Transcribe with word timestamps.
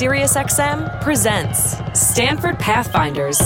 SiriusXM 0.00 1.02
presents 1.02 1.76
Stanford 1.92 2.58
Pathfinders. 2.58 3.38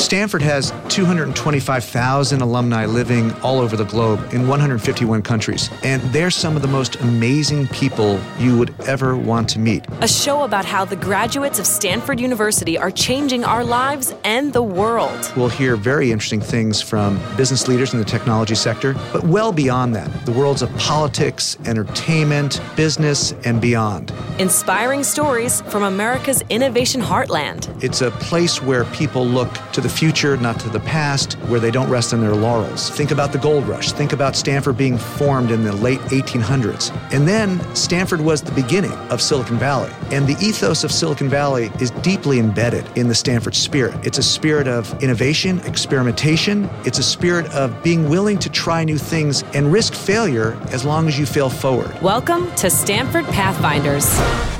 Stanford 0.00 0.40
has 0.40 0.72
225,000 0.88 2.40
alumni 2.40 2.86
living 2.86 3.32
all 3.42 3.60
over 3.60 3.76
the 3.76 3.84
globe 3.84 4.32
in 4.32 4.48
151 4.48 5.20
countries, 5.20 5.68
and 5.84 6.00
they're 6.04 6.30
some 6.30 6.56
of 6.56 6.62
the 6.62 6.68
most 6.68 6.96
amazing 6.96 7.68
people 7.68 8.18
you 8.38 8.58
would 8.58 8.74
ever 8.88 9.14
want 9.14 9.46
to 9.50 9.58
meet. 9.58 9.84
A 10.00 10.08
show 10.08 10.42
about 10.44 10.64
how 10.64 10.86
the 10.86 10.96
graduates 10.96 11.58
of 11.58 11.66
Stanford 11.66 12.18
University 12.18 12.78
are 12.78 12.90
changing 12.90 13.44
our 13.44 13.62
lives 13.62 14.14
and 14.24 14.54
the 14.54 14.62
world. 14.62 15.32
We'll 15.36 15.50
hear 15.50 15.76
very 15.76 16.10
interesting 16.10 16.40
things 16.40 16.80
from 16.80 17.20
business 17.36 17.68
leaders 17.68 17.92
in 17.92 17.98
the 17.98 18.04
technology 18.04 18.54
sector, 18.54 18.94
but 19.12 19.22
well 19.24 19.52
beyond 19.52 19.94
that, 19.96 20.24
the 20.24 20.32
worlds 20.32 20.62
of 20.62 20.74
politics, 20.78 21.58
entertainment, 21.66 22.62
business, 22.74 23.32
and 23.44 23.60
beyond. 23.60 24.14
Inspiring 24.38 25.04
stories 25.04 25.60
from 25.62 25.82
America's 25.82 26.42
innovation 26.48 27.02
heartland. 27.02 27.68
It's 27.84 28.00
a 28.00 28.10
place 28.12 28.62
where 28.62 28.86
people 28.86 29.26
look 29.26 29.52
to 29.72 29.82
the 29.82 29.89
future, 29.90 30.36
not 30.36 30.58
to 30.60 30.68
the 30.68 30.80
past, 30.80 31.34
where 31.48 31.60
they 31.60 31.70
don't 31.70 31.90
rest 31.90 32.14
on 32.14 32.20
their 32.20 32.34
laurels. 32.34 32.88
Think 32.90 33.10
about 33.10 33.32
the 33.32 33.38
gold 33.38 33.66
rush. 33.66 33.92
Think 33.92 34.12
about 34.12 34.36
Stanford 34.36 34.76
being 34.76 34.96
formed 34.96 35.50
in 35.50 35.64
the 35.64 35.72
late 35.72 36.00
1800s. 36.08 36.90
And 37.12 37.26
then 37.26 37.60
Stanford 37.74 38.20
was 38.20 38.40
the 38.40 38.52
beginning 38.52 38.92
of 39.10 39.20
Silicon 39.20 39.58
Valley. 39.58 39.90
And 40.12 40.26
the 40.26 40.36
ethos 40.40 40.84
of 40.84 40.92
Silicon 40.92 41.28
Valley 41.28 41.70
is 41.80 41.90
deeply 42.02 42.38
embedded 42.38 42.86
in 42.96 43.08
the 43.08 43.14
Stanford 43.14 43.54
spirit. 43.54 43.94
It's 44.06 44.18
a 44.18 44.22
spirit 44.22 44.68
of 44.68 45.02
innovation, 45.02 45.58
experimentation. 45.60 46.70
It's 46.84 46.98
a 46.98 47.02
spirit 47.02 47.46
of 47.52 47.82
being 47.82 48.08
willing 48.08 48.38
to 48.38 48.48
try 48.48 48.84
new 48.84 48.98
things 48.98 49.42
and 49.54 49.72
risk 49.72 49.94
failure 49.94 50.56
as 50.70 50.84
long 50.84 51.08
as 51.08 51.18
you 51.18 51.26
fail 51.26 51.50
forward. 51.50 52.00
Welcome 52.00 52.54
to 52.56 52.70
Stanford 52.70 53.24
Pathfinders. 53.26 54.06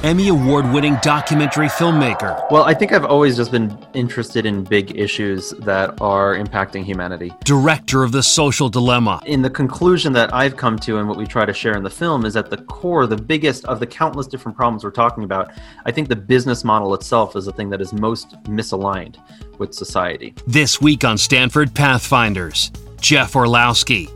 Emmy 0.03 0.29
Award 0.29 0.73
winning 0.73 0.97
documentary 1.03 1.69
filmmaker. 1.69 2.51
Well, 2.51 2.65
I 2.65 2.75
think 2.75 2.93
I've 2.93 3.05
always 3.05 3.37
just 3.37 3.53
been 3.53 3.79
interested 3.95 4.47
in 4.47 4.65
big 4.65 4.99
issues 4.99 5.20
that 5.21 6.01
are 6.01 6.35
impacting 6.35 6.85
humanity. 6.85 7.33
Director 7.45 8.03
of 8.03 8.13
The 8.13 8.23
Social 8.23 8.69
Dilemma. 8.69 9.21
In 9.27 9.43
the 9.43 9.51
conclusion 9.51 10.13
that 10.15 10.33
I've 10.33 10.57
come 10.57 10.79
to 10.81 10.99
and 10.99 11.09
what 11.09 11.19
we 11.19 11.27
try 11.27 11.45
to 11.45 11.53
share 11.53 11.77
in 11.77 11.83
the 11.83 11.91
film 11.91 12.25
is 12.25 12.37
at 12.37 12.49
the 12.49 12.57
core, 12.57 13.07
the 13.07 13.17
biggest 13.17 13.65
of 13.67 13.81
the 13.81 13.87
countless 13.87 14.27
different 14.27 14.57
problems 14.57 14.83
we're 14.83 14.91
talking 14.91 15.25
about, 15.25 15.53
I 15.85 15.91
think 15.91 16.09
the 16.09 16.17
business 16.17 16.65
model 16.65 16.95
itself 16.95 17.37
is 17.37 17.45
the 17.45 17.53
thing 17.53 17.69
that 17.71 17.81
is 17.81 17.93
most 17.93 18.43
misaligned 18.45 19.17
with 19.59 19.75
society. 19.75 20.35
This 20.47 20.81
week 20.81 21.05
on 21.05 21.19
Stanford 21.19 21.75
Pathfinders, 21.75 22.73
Jeff 23.01 23.37
Orlowski. 23.37 24.09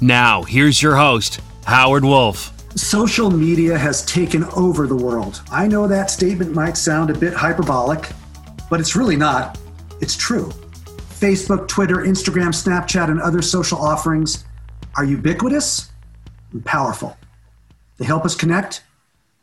Now, 0.00 0.42
here's 0.42 0.82
your 0.82 0.96
host, 0.96 1.40
Howard 1.66 2.04
Wolf. 2.04 2.54
Social 2.76 3.30
media 3.30 3.76
has 3.76 4.04
taken 4.06 4.44
over 4.56 4.86
the 4.86 4.96
world. 4.96 5.42
I 5.50 5.66
know 5.66 5.86
that 5.86 6.10
statement 6.10 6.54
might 6.54 6.76
sound 6.76 7.10
a 7.10 7.14
bit 7.14 7.34
hyperbolic, 7.34 8.08
but 8.70 8.80
it's 8.80 8.94
really 8.94 9.16
not. 9.16 9.58
It's 10.00 10.16
true. 10.16 10.52
Facebook, 11.18 11.66
Twitter, 11.66 11.96
Instagram, 11.96 12.48
Snapchat, 12.48 13.10
and 13.10 13.20
other 13.20 13.42
social 13.42 13.78
offerings 13.78 14.44
are 14.96 15.04
ubiquitous 15.04 15.90
and 16.52 16.64
powerful. 16.64 17.16
They 17.98 18.04
help 18.04 18.24
us 18.24 18.36
connect. 18.36 18.84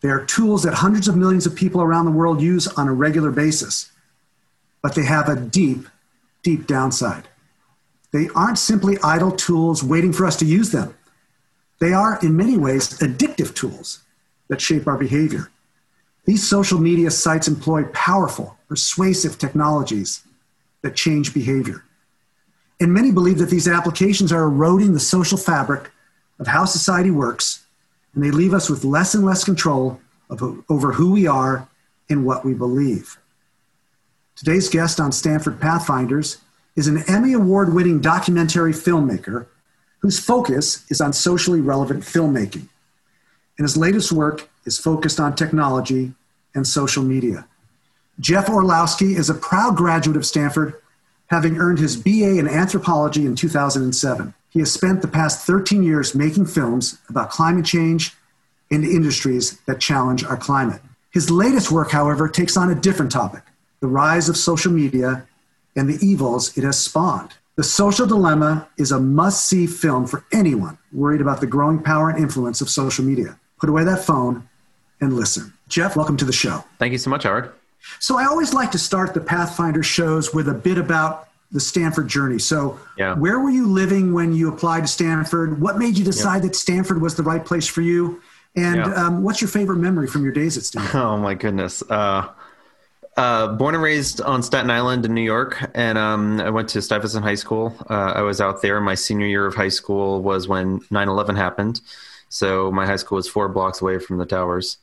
They 0.02 0.10
are 0.10 0.24
tools 0.26 0.64
that 0.64 0.76
hundreds 0.76 1.08
of 1.08 1.18
millions 1.18 1.46
of 1.46 1.56
people 1.56 1.82
around 1.82 2.06
the 2.06 2.12
world 2.12 2.42
use 2.42 2.68
on 2.68 2.88
a 2.88 2.94
regular 2.94 3.32
basis. 3.32 3.92
But 4.82 4.96
they 4.96 5.04
have 5.04 5.28
a 5.28 5.36
deep, 5.36 5.88
deep 6.44 6.68
downside. 6.68 7.28
They 8.14 8.30
aren't 8.34 8.60
simply 8.60 8.98
idle 9.04 9.32
tools 9.32 9.84
waiting 9.84 10.14
for 10.14 10.26
us 10.26 10.38
to 10.38 10.46
use 10.46 10.72
them. 10.72 10.96
They 11.82 11.92
are, 11.92 12.18
in 12.22 12.38
many 12.38 12.58
ways, 12.58 12.98
addictive 13.00 13.54
tools 13.54 14.04
that 14.48 14.62
shape 14.62 14.88
our 14.88 14.98
behavior. 14.98 15.52
These 16.26 16.48
social 16.48 16.80
media 16.80 17.12
sites 17.12 17.48
employ 17.48 17.84
powerful, 17.92 18.58
persuasive 18.70 19.38
technologies 19.38 20.25
that 20.86 20.96
change 20.96 21.34
behavior. 21.34 21.84
And 22.80 22.94
many 22.94 23.12
believe 23.12 23.40
that 23.40 23.50
these 23.50 23.68
applications 23.68 24.32
are 24.32 24.44
eroding 24.44 24.94
the 24.94 25.00
social 25.00 25.38
fabric 25.38 25.92
of 26.40 26.48
how 26.48 26.66
society 26.66 27.10
works, 27.10 27.66
and 28.14 28.24
they 28.24 28.32
leave 28.32 28.54
us 28.54 28.70
with 28.70 28.86
less 28.86 29.16
and 29.16 29.26
less 29.26 29.44
control 29.44 30.00
of, 30.30 30.64
over 30.70 30.94
who 30.94 31.12
we 31.12 31.26
are 31.26 31.68
and 32.10 32.26
what 32.26 32.46
we 32.46 32.54
believe. 32.54 33.18
Today's 34.36 34.70
guest 34.70 35.00
on 35.00 35.12
Stanford 35.12 35.60
Pathfinders 35.60 36.38
is 36.76 36.88
an 36.88 37.04
Emmy 37.08 37.34
Award 37.34 37.74
winning 37.74 38.00
documentary 38.00 38.74
filmmaker 38.74 39.48
whose 40.00 40.20
focus 40.20 40.86
is 40.92 41.02
on 41.02 41.14
socially 41.14 41.62
relevant 41.62 42.04
filmmaking. 42.04 42.68
And 43.58 43.64
his 43.64 43.78
latest 43.78 44.12
work 44.12 44.50
is 44.66 44.78
focused 44.78 45.20
on 45.20 45.36
technology 45.36 46.14
and 46.54 46.68
social 46.68 47.02
media. 47.02 47.48
Jeff 48.20 48.50
Orlowski 48.50 49.16
is 49.16 49.30
a 49.30 49.34
proud 49.34 49.76
graduate 49.76 50.16
of 50.16 50.26
Stanford, 50.26 50.76
having 51.28 51.58
earned 51.58 51.80
his 51.80 51.98
BA 51.98 52.38
in 52.38 52.48
anthropology 52.48 53.26
in 53.26 53.36
2007. 53.36 54.34
He 54.50 54.60
has 54.60 54.72
spent 54.72 55.02
the 55.02 55.08
past 55.08 55.46
13 55.46 55.84
years 55.84 56.16
making 56.16 56.46
films 56.46 56.98
about 57.10 57.30
climate 57.30 57.66
change 57.66 58.14
and 58.72 58.86
industries 58.86 59.60
that 59.66 59.82
challenge 59.82 60.24
our 60.24 60.38
climate. 60.38 60.82
His 61.12 61.30
latest 61.30 61.72
work, 61.72 61.92
however, 61.92 62.30
takes 62.30 62.56
on 62.56 62.72
a 62.72 62.76
different 62.76 63.12
topic 63.12 63.44
the 63.82 63.88
rise 63.88 64.30
of 64.30 64.38
social 64.38 64.72
media 64.72 65.28
and 65.76 65.90
the 65.90 66.04
evils 66.06 66.58
it 66.58 66.64
has 66.64 66.80
spawned. 66.80 67.34
The 67.58 67.64
Social 67.64 68.06
Dilemma 68.06 68.68
is 68.78 68.92
a 68.92 69.00
must 69.00 69.46
see 69.46 69.68
film 69.68 70.08
for 70.08 70.26
anyone 70.32 70.78
worried 70.92 71.22
about 71.22 71.42
the 71.42 71.48
growing 71.48 71.84
power 71.84 72.10
and 72.10 72.18
influence 72.18 72.62
of 72.62 72.70
social 72.70 73.04
media. 73.04 73.38
Put 73.60 73.70
away 73.70 73.84
that 73.84 74.04
phone 74.04 74.48
and 75.02 75.14
listen. 75.14 75.54
Jeff, 75.68 75.96
welcome 75.96 76.18
to 76.18 76.26
the 76.26 76.34
show. 76.34 76.64
Thank 76.80 76.94
you 76.94 76.98
so 76.98 77.10
much, 77.10 77.24
Howard. 77.24 77.54
So, 78.00 78.18
I 78.18 78.26
always 78.26 78.54
like 78.54 78.72
to 78.72 78.80
start 78.80 79.14
the 79.14 79.22
Pathfinder 79.22 79.84
shows 79.84 80.34
with 80.34 80.48
a 80.48 80.54
bit 80.54 80.78
about 80.78 81.28
the 81.52 81.60
Stanford 81.60 82.08
journey. 82.08 82.40
So, 82.40 82.80
yeah. 82.98 83.16
where 83.16 83.40
were 83.40 83.50
you 83.50 83.68
living 83.68 84.14
when 84.14 84.34
you 84.34 84.50
applied 84.50 84.82
to 84.82 84.88
Stanford? 84.88 85.62
What 85.62 85.78
made 85.78 85.98
you 85.98 86.06
decide 86.06 86.42
that 86.44 86.56
Stanford 86.56 87.02
was 87.02 87.16
the 87.16 87.24
right 87.24 87.44
place 87.44 87.68
for 87.68 87.82
you? 87.82 88.22
And 88.56 88.82
um, 88.82 89.24
what's 89.24 89.42
your 89.42 89.50
favorite 89.50 89.78
memory 89.78 90.08
from 90.08 90.24
your 90.24 90.32
days 90.32 90.58
at 90.58 90.64
Stanford? 90.64 90.96
Oh, 90.96 91.18
my 91.18 91.34
goodness. 91.34 91.84
Uh, 91.90 92.30
uh, 93.18 93.48
born 93.48 93.76
and 93.76 93.84
raised 93.84 94.20
on 94.22 94.44
Staten 94.44 94.70
Island 94.70 95.06
in 95.06 95.14
New 95.14 95.22
York, 95.22 95.58
and 95.74 95.98
um, 95.98 96.42
I 96.42 96.50
went 96.50 96.68
to 96.70 96.82
Stuyvesant 96.82 97.24
High 97.24 97.36
School. 97.36 97.74
Uh, 97.90 98.12
I 98.16 98.22
was 98.22 98.42
out 98.42 98.62
there. 98.62 98.82
My 98.82 98.96
senior 98.96 99.26
year 99.26 99.46
of 99.46 99.56
high 99.56 99.70
school 99.70 100.22
was 100.22 100.48
when 100.48 100.82
9 100.92 101.08
11 101.08 101.36
happened. 101.36 101.82
So 102.28 102.72
my 102.72 102.86
high 102.86 102.98
school 102.98 103.16
was 103.16 103.28
four 103.28 103.48
blocks 103.48 103.82
away 103.82 104.00
from 104.00 104.18
the 104.18 104.26
towers. 104.26 104.78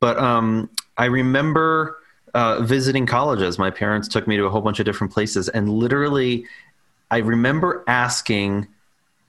But 0.00 0.16
um, 0.18 0.70
I 0.96 1.06
remember 1.06 1.98
uh, 2.36 2.60
visiting 2.60 3.06
colleges. 3.06 3.58
My 3.58 3.70
parents 3.70 4.08
took 4.08 4.26
me 4.28 4.36
to 4.36 4.44
a 4.44 4.50
whole 4.50 4.60
bunch 4.60 4.78
of 4.78 4.84
different 4.84 5.10
places, 5.10 5.48
and 5.48 5.70
literally, 5.70 6.44
I 7.10 7.18
remember 7.18 7.82
asking 7.88 8.68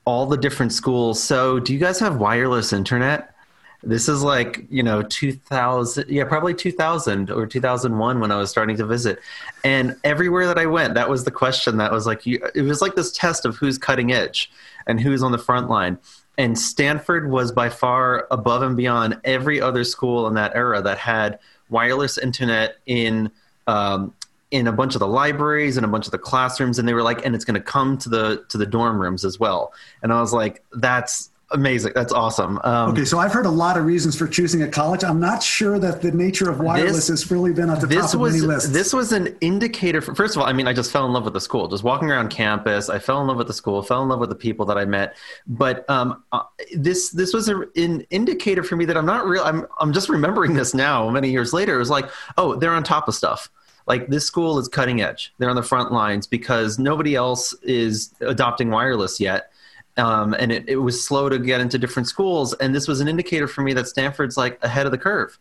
all 0.03 0.25
the 0.25 0.35
different 0.35 0.73
schools, 0.73 1.23
So, 1.23 1.57
do 1.57 1.73
you 1.73 1.79
guys 1.79 1.99
have 2.01 2.17
wireless 2.17 2.73
internet? 2.73 3.33
This 3.81 4.09
is 4.09 4.23
like, 4.23 4.65
you 4.69 4.83
know, 4.83 5.03
2000, 5.03 6.09
yeah, 6.09 6.25
probably 6.25 6.53
2000 6.53 7.31
or 7.31 7.47
2001 7.47 8.19
when 8.19 8.29
I 8.29 8.35
was 8.35 8.49
starting 8.49 8.75
to 8.75 8.85
visit. 8.85 9.19
And 9.63 9.95
everywhere 10.03 10.45
that 10.47 10.57
I 10.57 10.65
went, 10.65 10.95
that 10.95 11.09
was 11.09 11.23
the 11.23 11.31
question 11.31 11.77
that 11.77 11.93
was 11.93 12.05
like, 12.05 12.25
you, 12.25 12.41
it 12.55 12.63
was 12.63 12.81
like 12.81 12.95
this 12.95 13.13
test 13.13 13.45
of 13.45 13.55
who's 13.55 13.77
cutting 13.77 14.11
edge 14.11 14.51
and 14.85 14.99
who's 14.99 15.23
on 15.23 15.31
the 15.31 15.37
front 15.37 15.69
line. 15.69 15.97
And 16.37 16.59
Stanford 16.59 17.31
was 17.31 17.53
by 17.53 17.69
far 17.69 18.27
above 18.31 18.63
and 18.63 18.75
beyond 18.75 19.21
every 19.23 19.61
other 19.61 19.85
school 19.85 20.27
in 20.27 20.33
that 20.33 20.55
era 20.55 20.81
that 20.81 20.97
had 20.97 21.39
wireless 21.69 22.17
internet 22.17 22.77
in 22.85 23.31
um, 23.67 24.13
in 24.51 24.67
a 24.67 24.71
bunch 24.71 24.95
of 24.95 24.99
the 24.99 25.07
libraries 25.07 25.77
and 25.77 25.85
a 25.85 25.89
bunch 25.89 26.05
of 26.05 26.11
the 26.11 26.17
classrooms 26.17 26.79
and 26.79 26.87
they 26.87 26.93
were 26.93 27.03
like 27.03 27.25
and 27.25 27.35
it's 27.35 27.43
going 27.43 27.59
to 27.59 27.61
come 27.61 27.97
to 27.97 28.09
the 28.09 28.45
to 28.49 28.57
the 28.57 28.65
dorm 28.65 28.99
rooms 28.99 29.25
as 29.25 29.39
well. 29.39 29.73
And 30.03 30.13
i 30.13 30.21
was 30.21 30.33
like 30.33 30.63
that's 30.73 31.31
Amazing. 31.51 31.93
That's 31.95 32.11
awesome. 32.11 32.59
Um, 32.65 32.91
okay, 32.91 33.05
so 33.05 33.19
I've 33.19 33.31
heard 33.31 33.45
a 33.45 33.49
lot 33.49 33.77
of 33.77 33.85
reasons 33.85 34.17
for 34.17 34.27
choosing 34.27 34.63
a 34.63 34.67
college. 34.67 35.05
I'm 35.05 35.19
not 35.19 35.41
sure 35.41 35.79
that 35.79 36.01
the 36.01 36.11
nature 36.11 36.49
of 36.49 36.59
wireless 36.59 37.07
this, 37.07 37.07
has 37.07 37.31
really 37.31 37.53
been 37.53 37.69
at 37.69 37.79
the 37.79 37.87
top 37.87 38.13
of 38.13 38.19
was, 38.19 38.33
many 38.33 38.45
lists. 38.45 38.69
This 38.69 38.91
was 38.91 39.13
an 39.13 39.33
indicator. 39.39 40.01
For, 40.01 40.13
first 40.13 40.35
of 40.35 40.41
all, 40.41 40.47
I 40.47 40.51
mean, 40.51 40.67
I 40.67 40.73
just 40.73 40.91
fell 40.91 41.05
in 41.05 41.13
love 41.13 41.23
with 41.23 41.33
the 41.33 41.39
school. 41.39 41.69
Just 41.69 41.85
walking 41.85 42.11
around 42.11 42.29
campus, 42.29 42.89
I 42.89 42.99
fell 42.99 43.21
in 43.21 43.27
love 43.27 43.37
with 43.37 43.47
the 43.47 43.53
school. 43.53 43.81
Fell 43.81 44.03
in 44.03 44.09
love 44.09 44.19
with 44.19 44.27
the 44.27 44.35
people 44.35 44.65
that 44.65 44.77
I 44.77 44.83
met. 44.83 45.15
But 45.47 45.89
um, 45.89 46.21
uh, 46.33 46.43
this 46.75 47.11
this 47.11 47.33
was 47.33 47.47
a, 47.47 47.61
an 47.77 48.01
indicator 48.09 48.61
for 48.61 48.75
me 48.75 48.83
that 48.83 48.97
I'm 48.97 49.05
not 49.05 49.25
real. 49.25 49.43
I'm 49.43 49.65
I'm 49.79 49.93
just 49.93 50.09
remembering 50.09 50.53
this 50.53 50.73
now, 50.73 51.09
many 51.09 51.31
years 51.31 51.53
later. 51.53 51.75
It 51.75 51.79
was 51.79 51.89
like, 51.89 52.09
oh, 52.37 52.55
they're 52.55 52.73
on 52.73 52.83
top 52.83 53.07
of 53.07 53.15
stuff 53.15 53.49
like 53.85 54.07
this 54.07 54.25
school 54.25 54.59
is 54.59 54.67
cutting 54.67 55.01
edge. 55.01 55.33
They're 55.37 55.49
on 55.49 55.55
the 55.55 55.63
front 55.63 55.93
lines 55.93 56.27
because 56.27 56.77
nobody 56.77 57.15
else 57.15 57.53
is 57.63 58.13
adopting 58.19 58.69
wireless 58.69 59.21
yet 59.21 59.53
um, 59.97 60.33
and 60.33 60.51
it, 60.51 60.67
it 60.67 60.77
was 60.77 61.05
slow 61.05 61.29
to 61.29 61.39
get 61.39 61.59
into 61.59 61.77
different 61.77 62.07
schools. 62.07 62.53
And 62.53 62.73
this 62.73 62.87
was 62.87 63.01
an 63.01 63.07
indicator 63.07 63.47
for 63.47 63.61
me 63.61 63.73
that 63.73 63.87
Stanford's 63.87 64.37
like 64.37 64.63
ahead 64.63 64.85
of 64.85 64.91
the 64.91 64.97
curve. 64.97 65.37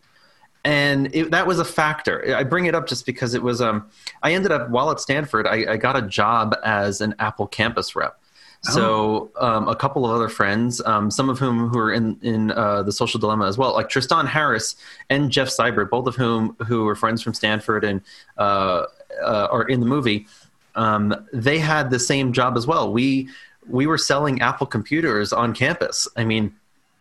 And 0.65 1.15
it, 1.15 1.31
that 1.31 1.47
was 1.47 1.61
a 1.61 1.65
factor. 1.65 2.35
I 2.35 2.43
bring 2.43 2.67
it 2.67 2.75
up 2.75 2.89
just 2.89 3.07
because 3.07 3.35
it 3.35 3.43
was. 3.43 3.61
Um, 3.61 3.89
I 4.23 4.33
ended 4.33 4.51
up 4.51 4.69
while 4.69 4.91
at 4.91 4.99
Stanford, 4.99 5.47
I, 5.47 5.75
I 5.75 5.77
got 5.77 5.97
a 5.97 6.03
job 6.03 6.57
as 6.65 7.01
an 7.01 7.15
Apple 7.21 7.47
campus 7.47 7.95
rep. 7.95 8.19
So 8.63 9.31
um, 9.39 9.69
a 9.69 9.77
couple 9.77 10.05
of 10.05 10.11
other 10.11 10.29
friends, 10.29 10.83
um, 10.85 11.09
some 11.11 11.29
of 11.29 11.39
whom 11.39 11.69
who 11.69 11.79
are 11.79 11.93
in 11.93 12.19
in 12.23 12.51
uh, 12.51 12.83
the 12.83 12.91
Social 12.91 13.21
Dilemma 13.21 13.47
as 13.47 13.57
well, 13.57 13.73
like 13.75 13.89
Tristan 13.89 14.27
Harris 14.27 14.75
and 15.09 15.31
Jeff 15.31 15.49
Seibert, 15.49 15.89
both 15.89 16.09
of 16.09 16.17
whom 16.17 16.57
who 16.67 16.85
were 16.85 16.97
friends 16.97 17.23
from 17.23 17.33
Stanford 17.33 17.85
and 17.85 18.01
uh, 18.39 18.87
uh, 19.23 19.49
are 19.53 19.63
in 19.65 19.79
the 19.79 19.87
movie. 19.87 20.27
Um, 20.75 21.15
they 21.33 21.59
had 21.59 21.91
the 21.91 22.01
same 22.01 22.33
job 22.33 22.57
as 22.57 22.67
well. 22.67 22.93
We 22.93 23.29
we 23.69 23.87
were 23.87 23.99
selling 23.99 24.41
Apple 24.41 24.67
computers 24.67 25.33
on 25.33 25.55
campus. 25.55 26.09
I 26.17 26.25
mean, 26.25 26.55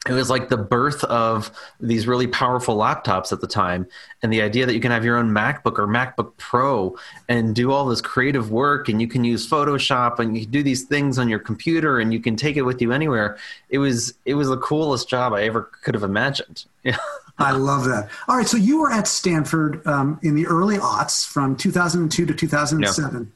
it 0.07 0.13
was 0.13 0.29
like 0.29 0.49
the 0.49 0.57
birth 0.57 1.03
of 1.05 1.51
these 1.79 2.05
really 2.05 2.27
powerful 2.27 2.77
laptops 2.77 3.31
at 3.31 3.41
the 3.41 3.47
time 3.47 3.87
and 4.21 4.31
the 4.31 4.41
idea 4.41 4.65
that 4.65 4.73
you 4.73 4.79
can 4.79 4.91
have 4.91 5.03
your 5.03 5.17
own 5.17 5.31
macbook 5.31 5.79
or 5.79 5.87
macbook 5.87 6.37
pro 6.37 6.95
and 7.27 7.55
do 7.55 7.71
all 7.71 7.85
this 7.85 8.01
creative 8.01 8.51
work 8.51 8.87
and 8.87 9.01
you 9.01 9.07
can 9.07 9.23
use 9.23 9.49
photoshop 9.49 10.19
and 10.19 10.37
you 10.37 10.43
can 10.43 10.51
do 10.51 10.61
these 10.61 10.83
things 10.83 11.17
on 11.17 11.27
your 11.27 11.39
computer 11.39 11.99
and 11.99 12.13
you 12.13 12.19
can 12.19 12.35
take 12.35 12.55
it 12.55 12.61
with 12.61 12.81
you 12.81 12.91
anywhere 12.91 13.37
it 13.69 13.79
was 13.79 14.13
it 14.25 14.35
was 14.35 14.47
the 14.47 14.57
coolest 14.57 15.09
job 15.09 15.33
i 15.33 15.41
ever 15.43 15.63
could 15.83 15.95
have 15.95 16.03
imagined 16.03 16.65
yeah 16.83 16.97
I 17.37 17.51
love 17.51 17.83
that. 17.85 18.09
All 18.29 18.37
right, 18.37 18.47
so 18.47 18.55
you 18.55 18.79
were 18.79 18.91
at 18.91 19.07
Stanford 19.07 19.85
um, 19.85 20.19
in 20.23 20.35
the 20.35 20.47
early 20.47 20.77
aughts 20.77 21.27
from 21.27 21.57
2002 21.57 22.25
to 22.25 22.33
2007. 22.33 23.19
Yeah. 23.19 23.34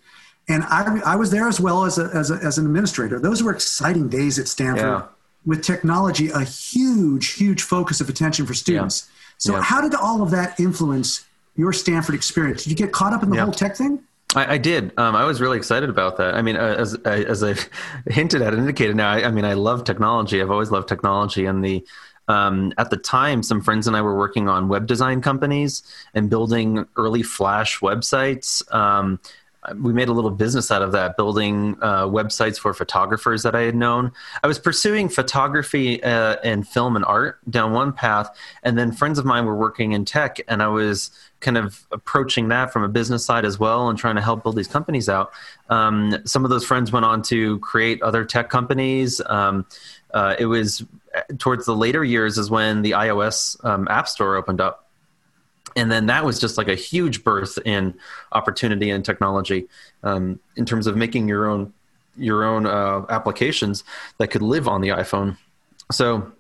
And 0.50 0.64
I, 0.64 1.00
I 1.06 1.16
was 1.16 1.32
there 1.32 1.48
as 1.48 1.60
well 1.60 1.86
as, 1.86 1.98
a, 1.98 2.10
as, 2.14 2.32
a, 2.32 2.36
as 2.36 2.58
an 2.58 2.66
administrator. 2.66 3.20
Those 3.20 3.42
were 3.42 3.52
exciting 3.52 4.10
days 4.10 4.40
at 4.40 4.48
Stanford. 4.48 4.84
Yeah 4.84 5.04
with 5.46 5.64
technology 5.64 6.30
a 6.30 6.44
huge, 6.44 7.34
huge 7.34 7.62
focus 7.64 8.02
of 8.02 8.10
attention 8.10 8.46
for 8.46 8.54
students. 8.54 9.08
Yeah. 9.08 9.16
So, 9.38 9.56
yeah. 9.56 9.62
how 9.62 9.82
did 9.82 9.96
all 9.96 10.22
of 10.22 10.32
that 10.32 10.60
influence 10.60 11.26
your 11.56 11.74
Stanford 11.74 12.16
experience? 12.16 12.64
Did 12.64 12.72
you 12.72 12.76
get 12.76 12.92
caught 12.92 13.14
up 13.14 13.24
in 13.24 13.30
the 13.30 13.42
whole 13.42 13.54
tech 13.54 13.76
thing? 13.76 14.04
I, 14.36 14.54
I 14.54 14.58
did. 14.58 14.92
Um, 14.98 15.16
I 15.16 15.26
was 15.26 15.42
really 15.42 15.58
excited 15.58 15.90
about 15.90 16.18
that. 16.18 16.36
I 16.36 16.42
mean, 16.42 16.56
uh, 16.56 16.76
as 16.78 16.94
as 17.06 17.42
I've 17.42 17.70
hinted 18.08 18.42
at, 18.42 18.54
and 18.54 18.62
indicated 18.62 18.96
now. 18.96 19.10
I, 19.10 19.26
I, 19.26 19.32
mean, 19.32 19.46
I 19.46 19.54
love 19.54 19.86
technology. 19.86 20.42
I've 20.42 20.52
always 20.52 20.72
loved 20.72 20.88
technology, 20.88 21.46
and 21.46 21.64
the 21.64 21.86
um, 22.28 22.74
at 22.78 22.92
the 22.92 22.98
time, 22.98 23.42
some 23.42 23.62
friends 23.62 23.88
and 23.88 23.98
I 23.98 24.04
were 24.04 24.16
working 24.16 24.48
on 24.48 24.68
web 24.68 24.86
design 24.86 25.22
companies 25.22 25.82
and 26.14 26.30
building 26.30 26.86
early 26.96 27.24
Flash 27.24 27.80
websites. 27.80 28.72
Um, 28.72 29.20
we 29.76 29.94
made 29.94 30.08
a 30.08 30.14
little 30.14 30.32
business 30.32 30.72
out 30.72 30.82
of 30.82 30.92
that, 30.94 31.18
building 31.18 31.78
uh, 31.82 32.06
websites 32.06 32.58
for 32.58 32.74
photographers 32.74 33.44
that 33.44 33.56
I 33.56 33.62
had 33.62 33.76
known. 33.76 34.12
I 34.44 34.48
was 34.48 34.58
pursuing 34.58 35.10
photography 35.10 36.02
uh, 36.02 36.38
and 36.44 36.68
film 36.68 36.96
and 36.96 37.06
art 37.06 37.40
down 37.50 37.74
one 37.74 37.94
path, 37.94 38.30
and 38.64 38.78
then 38.78 38.92
friends 38.92 39.20
of 39.20 39.26
mine 39.26 39.46
were 39.46 39.56
working 39.56 39.92
in 39.92 40.06
tech, 40.06 40.40
and 40.48 40.64
I 40.64 40.68
was 40.68 41.12
kind 41.40 41.58
of 41.58 41.86
approaching 41.92 42.50
that 42.50 42.74
from 42.74 42.84
a 42.84 42.90
business 42.90 43.26
side 43.26 43.46
as 43.46 43.60
well 43.60 43.90
and 43.90 43.98
trying 43.98 44.16
to 44.16 44.22
help 44.22 44.44
build 44.44 44.56
these 44.56 44.68
companies 44.68 45.08
out. 45.08 45.32
Um, 45.70 46.18
some 46.26 46.44
of 46.44 46.50
those 46.50 46.66
friends 46.66 46.92
went 46.92 47.06
on 47.06 47.22
to 47.24 47.60
create 47.60 48.02
other 48.02 48.26
tech 48.26 48.50
companies. 48.50 49.22
Um, 49.26 49.66
uh, 50.14 50.36
it 50.38 50.48
was 50.48 50.84
uh, 51.16 51.22
towards 51.38 51.66
the 51.66 51.76
later 51.76 52.04
years 52.04 52.38
is 52.38 52.50
when 52.50 52.82
the 52.82 52.92
iOS 52.92 53.64
um, 53.64 53.88
App 53.90 54.08
Store 54.08 54.36
opened 54.36 54.60
up 54.60 54.89
and 55.76 55.92
then 55.92 56.08
that 56.08 56.26
was 56.26 56.40
just 56.40 56.58
like 56.58 56.68
a 56.68 56.76
huge 56.76 57.24
birth 57.24 57.58
in 57.66 57.94
opportunity 58.32 58.90
and 58.90 59.04
technology 59.04 59.68
um, 60.04 60.40
in 60.56 60.66
terms 60.66 60.88
of 60.88 60.96
making 60.96 61.28
your 61.28 61.48
own 61.48 61.74
your 62.18 62.44
own 62.44 62.66
uh, 62.66 63.06
applications 63.10 63.84
that 64.18 64.28
could 64.28 64.42
live 64.42 64.68
on 64.68 64.82
the 64.82 64.90
iphone. 64.90 65.38
So 65.92 66.32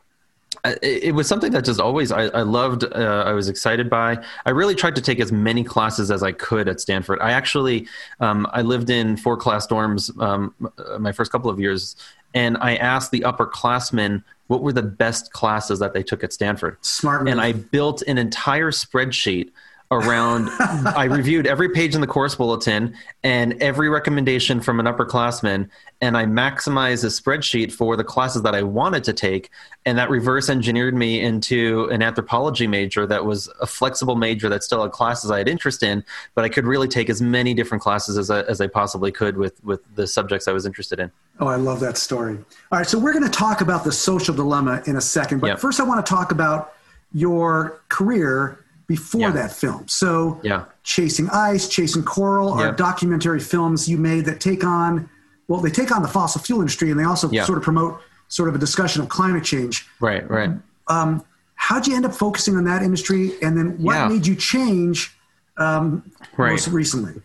it, 0.81 1.13
was 1.16 1.28
something 1.28 1.51
that 1.51 1.63
just 1.63 1.80
always 1.80 2.12
I, 2.12 2.24
I 2.25 2.42
loved. 2.42 2.84
Uh, 2.84 3.24
I 3.25 3.31
was 3.34 3.50
excited 3.50 3.90
by. 3.90 4.24
I 4.46 4.50
really 4.50 4.75
tried 4.75 4.96
to 4.96 5.01
take 5.01 5.19
as 5.19 5.31
many 5.31 5.63
classes 5.63 6.12
as 6.12 6.24
I 6.24 6.31
could 6.31 6.68
at 6.68 6.80
Stanford. 6.80 7.19
I 7.22 7.31
actually 7.31 7.88
um, 8.19 8.48
I 8.51 8.62
lived 8.62 8.90
in 8.90 9.18
four 9.18 9.38
class 9.38 9.68
dorms 9.68 10.18
um, 10.22 10.54
my 11.00 11.12
first 11.12 11.31
couple 11.31 11.50
of 11.50 11.60
years, 11.60 11.96
and 12.34 12.57
I 12.57 12.75
asked 12.75 13.12
the 13.12 13.22
upperclassmen 13.22 14.24
what 14.48 14.62
were 14.62 14.74
the 14.74 14.84
best 14.84 15.31
classes 15.31 15.80
that 15.80 15.94
they 15.94 16.04
took 16.04 16.24
at 16.24 16.34
Stanford. 16.34 16.78
Smart. 16.81 17.24
Move. 17.24 17.31
And 17.31 17.42
I 17.42 17.54
built 17.54 18.01
an 18.04 18.18
entire 18.18 18.72
spreadsheet 18.72 19.51
around 19.91 20.50
I 20.59 21.06
reviewed 21.06 21.47
every 21.47 21.69
page 21.69 21.95
in 21.95 22.01
the 22.01 22.07
course 22.07 22.36
bulletin 22.36 22.95
and 23.24 23.53
every 23.62 23.89
recommendation 23.89 24.62
from 24.62 24.80
an 24.80 24.86
upperclassman 24.86 25.68
and 26.01 26.15
I 26.15 26.25
maximized 26.25 27.03
a 27.03 27.07
spreadsheet 27.07 27.71
for 27.71 27.95
the 27.97 28.03
classes 28.03 28.44
that 28.44 28.53
I 28.53 28.62
wanted 28.62 29.03
to 29.06 29.13
take 29.13 29.50
and 29.86 29.97
that 29.97 30.12
reverse 30.12 30.50
engineered 30.50 30.94
me 30.94 31.19
into 31.21 31.89
an 31.89 32.03
anthropology 32.03 32.68
major 32.68 33.07
that 33.07 33.25
was 33.25 33.50
a 33.59 33.65
flexible 33.65 34.15
major 34.15 34.47
that 34.50 34.63
still 34.63 34.83
had 34.83 34.91
classes 34.91 35.31
I 35.31 35.39
had 35.39 35.50
interest 35.50 35.81
in 35.81 36.03
but 36.36 36.45
I 36.45 36.50
could 36.50 36.68
really 36.68 36.88
take 36.88 37.09
as 37.09 37.19
many 37.19 37.56
different 37.56 37.81
classes 37.81 38.18
as 38.18 38.30
I, 38.30 38.41
as 38.41 38.62
I 38.62 38.68
possibly 38.68 39.12
could 39.12 39.38
with 39.38 39.63
with 39.63 39.81
the 39.95 40.06
subjects 40.06 40.47
I 40.47 40.51
was 40.51 40.68
interested 40.68 41.00
in. 41.00 41.12
Oh, 41.39 41.47
I 41.47 41.56
love 41.56 41.80
that 41.80 41.97
story. 41.97 42.38
All 42.71 42.77
right, 42.77 42.88
so 42.88 43.00
we're 43.00 43.13
going 43.13 43.24
to 43.24 43.30
talk 43.30 43.62
about 43.62 43.83
the 43.83 43.91
social 43.91 44.36
dilemma 44.36 44.83
in 44.86 44.97
a 44.97 45.01
second 45.01 45.39
but 45.39 45.47
yep. 45.47 45.59
first 45.59 45.80
I 45.80 45.83
want 45.83 46.06
to 46.06 46.09
talk 46.09 46.31
about 46.31 46.75
your 47.12 47.81
career 47.89 48.65
before 48.89 49.21
yeah. 49.21 49.31
that 49.31 49.51
film. 49.51 49.88
So, 49.88 50.41
yeah. 50.44 50.65
Chasing 50.83 51.30
Ice, 51.30 51.69
Chasing 51.69 52.03
Coral 52.03 52.53
are 52.53 52.71
documentary 52.71 53.39
films 53.39 53.88
you 53.88 54.00
made 54.00 54.25
that 54.25 54.41
take 54.41 54.63
on, 54.65 55.07
well, 55.47 55.62
they 55.62 55.69
take 55.69 55.95
on 55.95 56.01
the 56.01 56.07
fossil 56.07 56.41
fuel 56.41 56.59
industry 56.59 56.89
and 56.89 57.00
they 57.00 57.03
also 57.03 57.31
sort 57.44 57.59
of 57.59 57.63
promote 57.63 58.01
sort 58.27 58.50
of 58.50 58.56
a 58.56 58.57
discussion 58.57 59.01
of 59.03 59.07
climate 59.07 59.44
change. 59.44 59.88
Right, 60.00 60.27
right. 60.27 60.50
Um, 60.88 61.24
how'd 61.53 61.86
you 61.86 61.95
end 61.95 62.06
up 62.06 62.13
focusing 62.15 62.57
on 62.57 62.63
that 62.63 62.81
industry? 62.81 63.33
And 63.44 63.56
then 63.56 63.81
what 63.81 64.09
made 64.09 64.25
you 64.25 64.36
change 64.36 65.15
um, 65.57 66.12
right. 66.36 66.51
most 66.51 66.68
recently? 66.69 67.21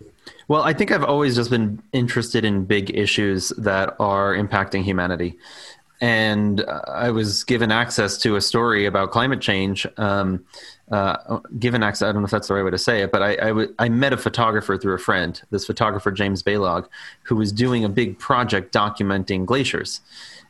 Well, 0.48 0.62
I 0.62 0.74
think 0.74 0.92
I've 0.92 1.04
always 1.04 1.34
just 1.34 1.48
been 1.48 1.82
interested 1.94 2.44
in 2.44 2.66
big 2.66 2.94
issues 2.94 3.48
that 3.56 3.96
are 3.98 4.34
impacting 4.34 4.82
humanity. 4.82 5.38
And 6.00 6.64
I 6.88 7.10
was 7.10 7.44
given 7.44 7.70
access 7.70 8.18
to 8.18 8.36
a 8.36 8.40
story 8.40 8.84
about 8.84 9.10
climate 9.10 9.40
change. 9.40 9.86
Um, 9.96 10.44
uh, 10.90 11.40
given 11.58 11.82
access, 11.82 12.08
I 12.08 12.12
don't 12.12 12.22
know 12.22 12.26
if 12.26 12.30
that's 12.30 12.48
the 12.48 12.54
right 12.54 12.64
way 12.64 12.70
to 12.70 12.78
say 12.78 13.00
it, 13.02 13.10
but 13.10 13.22
I, 13.22 13.30
I, 13.30 13.48
w- 13.48 13.74
I 13.78 13.88
met 13.88 14.12
a 14.12 14.18
photographer 14.18 14.76
through 14.76 14.94
a 14.94 14.98
friend, 14.98 15.40
this 15.50 15.64
photographer, 15.64 16.12
James 16.12 16.42
Balog, 16.42 16.88
who 17.22 17.36
was 17.36 17.52
doing 17.52 17.84
a 17.84 17.88
big 17.88 18.18
project 18.18 18.72
documenting 18.74 19.46
glaciers. 19.46 20.02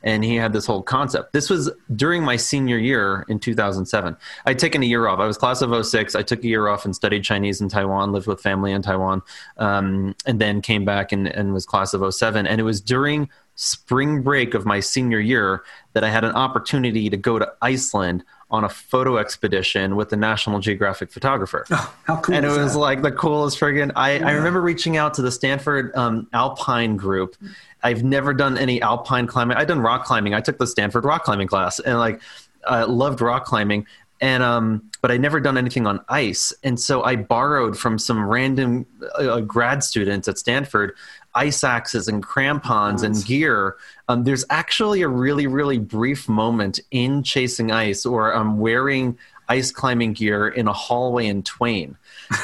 And 0.02 0.22
he 0.22 0.36
had 0.36 0.52
this 0.52 0.66
whole 0.66 0.82
concept. 0.82 1.32
This 1.32 1.48
was 1.48 1.70
during 1.96 2.24
my 2.24 2.36
senior 2.36 2.76
year 2.76 3.24
in 3.28 3.38
2007. 3.38 4.16
I'd 4.44 4.58
taken 4.58 4.82
a 4.82 4.86
year 4.86 5.06
off. 5.06 5.18
I 5.18 5.26
was 5.26 5.38
class 5.38 5.62
of 5.62 5.86
06. 5.86 6.14
I 6.14 6.22
took 6.22 6.44
a 6.44 6.46
year 6.46 6.68
off 6.68 6.84
and 6.84 6.94
studied 6.94 7.24
Chinese 7.24 7.62
in 7.62 7.70
Taiwan, 7.70 8.12
lived 8.12 8.26
with 8.26 8.42
family 8.42 8.72
in 8.72 8.82
Taiwan, 8.82 9.22
um, 9.56 10.14
and 10.26 10.40
then 10.40 10.60
came 10.60 10.84
back 10.84 11.12
and, 11.12 11.26
and 11.26 11.54
was 11.54 11.64
class 11.64 11.94
of 11.94 12.14
07. 12.14 12.46
And 12.46 12.60
it 12.60 12.64
was 12.64 12.82
during 12.82 13.30
spring 13.56 14.22
break 14.22 14.54
of 14.54 14.66
my 14.66 14.80
senior 14.80 15.20
year 15.20 15.64
that 15.92 16.04
I 16.04 16.10
had 16.10 16.24
an 16.24 16.32
opportunity 16.32 17.08
to 17.10 17.16
go 17.16 17.38
to 17.38 17.52
Iceland 17.62 18.24
on 18.50 18.64
a 18.64 18.68
photo 18.68 19.16
expedition 19.18 19.96
with 19.96 20.10
the 20.10 20.16
National 20.16 20.60
Geographic 20.60 21.10
photographer. 21.10 21.66
Oh, 21.70 21.94
how 22.04 22.20
cool! 22.20 22.34
And 22.34 22.44
it 22.44 22.50
was 22.50 22.74
that? 22.74 22.78
like 22.78 23.02
the 23.02 23.12
coolest 23.12 23.58
friggin'. 23.58 23.92
I, 23.96 24.16
yeah. 24.16 24.28
I 24.28 24.32
remember 24.32 24.60
reaching 24.60 24.96
out 24.96 25.14
to 25.14 25.22
the 25.22 25.30
Stanford 25.30 25.94
um, 25.96 26.28
Alpine 26.32 26.96
group. 26.96 27.36
I've 27.82 28.04
never 28.04 28.32
done 28.32 28.56
any 28.56 28.80
alpine 28.80 29.26
climbing. 29.26 29.56
I've 29.56 29.66
done 29.66 29.80
rock 29.80 30.04
climbing. 30.04 30.34
I 30.34 30.40
took 30.40 30.58
the 30.58 30.66
Stanford 30.66 31.04
rock 31.04 31.24
climbing 31.24 31.48
class, 31.48 31.80
and 31.80 31.98
like 31.98 32.20
I 32.66 32.84
loved 32.84 33.20
rock 33.20 33.44
climbing. 33.44 33.86
And 34.20 34.42
um, 34.42 34.90
but 35.02 35.10
I'd 35.10 35.20
never 35.20 35.40
done 35.40 35.58
anything 35.58 35.86
on 35.86 36.02
ice, 36.08 36.52
and 36.62 36.78
so 36.78 37.02
I 37.02 37.16
borrowed 37.16 37.76
from 37.76 37.98
some 37.98 38.24
random 38.24 38.86
uh, 39.16 39.40
grad 39.40 39.82
students 39.82 40.28
at 40.28 40.38
Stanford 40.38 40.94
ice 41.34 41.64
axes 41.64 42.08
and 42.08 42.22
crampons 42.22 43.02
nice. 43.02 43.18
and 43.18 43.26
gear. 43.26 43.76
Um, 44.08 44.24
there's 44.24 44.44
actually 44.50 45.02
a 45.02 45.08
really, 45.08 45.46
really 45.46 45.78
brief 45.78 46.28
moment 46.28 46.80
in 46.90 47.22
Chasing 47.22 47.72
Ice 47.72 48.06
where 48.06 48.34
I'm 48.34 48.58
wearing 48.58 49.18
ice 49.48 49.70
climbing 49.70 50.12
gear 50.14 50.48
in 50.48 50.68
a 50.68 50.72
hallway 50.72 51.26
in 51.26 51.42
Twain. 51.42 51.96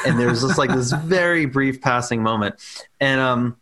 And 0.05 0.19
there's 0.19 0.41
just 0.41 0.57
like 0.57 0.71
this 0.71 0.91
very 1.03 1.45
brief 1.45 1.81
passing 1.81 2.21
moment. 2.21 2.55
And, 2.99 3.19
um, 3.19 3.57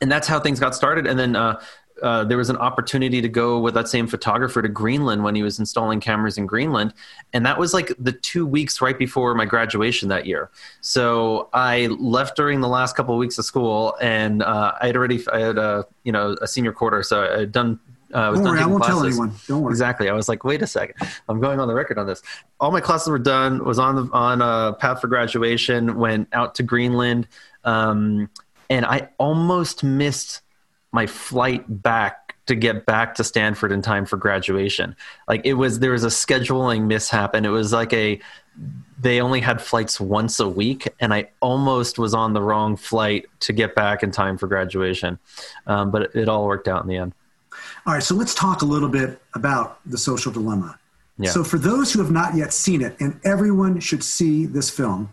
and 0.00 0.10
that's 0.10 0.26
how 0.26 0.40
things 0.40 0.60
got 0.60 0.74
started. 0.74 1.06
And 1.06 1.18
then, 1.18 1.36
uh, 1.36 1.60
uh, 2.02 2.24
there 2.24 2.38
was 2.38 2.50
an 2.50 2.56
opportunity 2.56 3.20
to 3.20 3.28
go 3.28 3.58
with 3.58 3.74
that 3.74 3.88
same 3.88 4.06
photographer 4.06 4.62
to 4.62 4.68
Greenland 4.68 5.24
when 5.24 5.34
he 5.34 5.42
was 5.42 5.58
installing 5.58 6.00
cameras 6.00 6.38
in 6.38 6.46
Greenland, 6.46 6.94
and 7.32 7.44
that 7.46 7.58
was 7.58 7.74
like 7.74 7.92
the 7.98 8.12
two 8.12 8.46
weeks 8.46 8.80
right 8.80 8.98
before 8.98 9.34
my 9.34 9.44
graduation 9.44 10.08
that 10.08 10.26
year. 10.26 10.50
So 10.80 11.48
I 11.52 11.86
left 11.98 12.36
during 12.36 12.60
the 12.60 12.68
last 12.68 12.96
couple 12.96 13.14
of 13.14 13.18
weeks 13.18 13.38
of 13.38 13.44
school, 13.44 13.96
and 14.00 14.42
uh, 14.42 14.72
I 14.80 14.86
had 14.86 14.96
already 14.96 15.20
I 15.32 15.40
had 15.40 15.58
a 15.58 15.86
you 16.04 16.12
know 16.12 16.36
a 16.40 16.46
senior 16.46 16.72
quarter, 16.72 17.02
so 17.02 17.22
I 17.22 17.40
had 17.40 17.52
done. 17.52 17.78
Uh, 18.12 18.32
Don't 18.32 18.42
worry, 18.42 18.58
I 18.58 18.66
won't 18.66 18.82
classes. 18.82 18.98
tell 18.98 19.06
anyone. 19.06 19.32
Don't 19.46 19.62
worry. 19.62 19.70
Exactly. 19.70 20.08
I 20.08 20.12
was 20.14 20.28
like, 20.28 20.42
wait 20.42 20.62
a 20.62 20.66
second, 20.66 20.96
I'm 21.28 21.40
going 21.40 21.60
on 21.60 21.68
the 21.68 21.74
record 21.74 21.96
on 21.96 22.08
this. 22.08 22.22
All 22.58 22.72
my 22.72 22.80
classes 22.80 23.08
were 23.08 23.20
done. 23.20 23.64
Was 23.64 23.78
on 23.78 23.94
the 23.94 24.12
on 24.12 24.42
a 24.42 24.72
path 24.74 25.00
for 25.00 25.06
graduation. 25.06 25.96
Went 25.96 26.28
out 26.32 26.56
to 26.56 26.64
Greenland, 26.64 27.28
um, 27.64 28.28
and 28.68 28.84
I 28.84 29.10
almost 29.18 29.84
missed 29.84 30.42
my 30.92 31.06
flight 31.06 31.64
back 31.82 32.36
to 32.46 32.54
get 32.54 32.84
back 32.84 33.14
to 33.14 33.24
Stanford 33.24 33.70
in 33.70 33.80
time 33.80 34.04
for 34.04 34.16
graduation. 34.16 34.96
Like 35.28 35.42
it 35.44 35.54
was 35.54 35.78
there 35.78 35.92
was 35.92 36.04
a 36.04 36.08
scheduling 36.08 36.86
mishap 36.86 37.34
and 37.34 37.46
it 37.46 37.50
was 37.50 37.72
like 37.72 37.92
a 37.92 38.20
they 38.98 39.20
only 39.20 39.40
had 39.40 39.62
flights 39.62 40.00
once 40.00 40.40
a 40.40 40.48
week 40.48 40.88
and 40.98 41.14
I 41.14 41.30
almost 41.40 41.98
was 41.98 42.12
on 42.12 42.32
the 42.32 42.42
wrong 42.42 42.76
flight 42.76 43.26
to 43.40 43.52
get 43.52 43.74
back 43.74 44.02
in 44.02 44.10
time 44.10 44.36
for 44.36 44.46
graduation. 44.46 45.18
Um, 45.66 45.90
but 45.90 46.02
it, 46.02 46.14
it 46.14 46.28
all 46.28 46.44
worked 46.44 46.68
out 46.68 46.82
in 46.82 46.88
the 46.88 46.96
end. 46.96 47.14
All 47.86 47.94
right, 47.94 48.02
so 48.02 48.14
let's 48.14 48.34
talk 48.34 48.62
a 48.62 48.64
little 48.64 48.88
bit 48.88 49.20
about 49.34 49.80
the 49.86 49.96
social 49.96 50.32
dilemma. 50.32 50.78
Yeah. 51.18 51.30
So, 51.30 51.44
for 51.44 51.58
those 51.58 51.92
who 51.92 52.00
have 52.00 52.10
not 52.10 52.34
yet 52.34 52.52
seen 52.52 52.82
it, 52.82 52.96
and 53.00 53.20
everyone 53.24 53.78
should 53.80 54.02
see 54.02 54.46
this 54.46 54.70
film, 54.70 55.10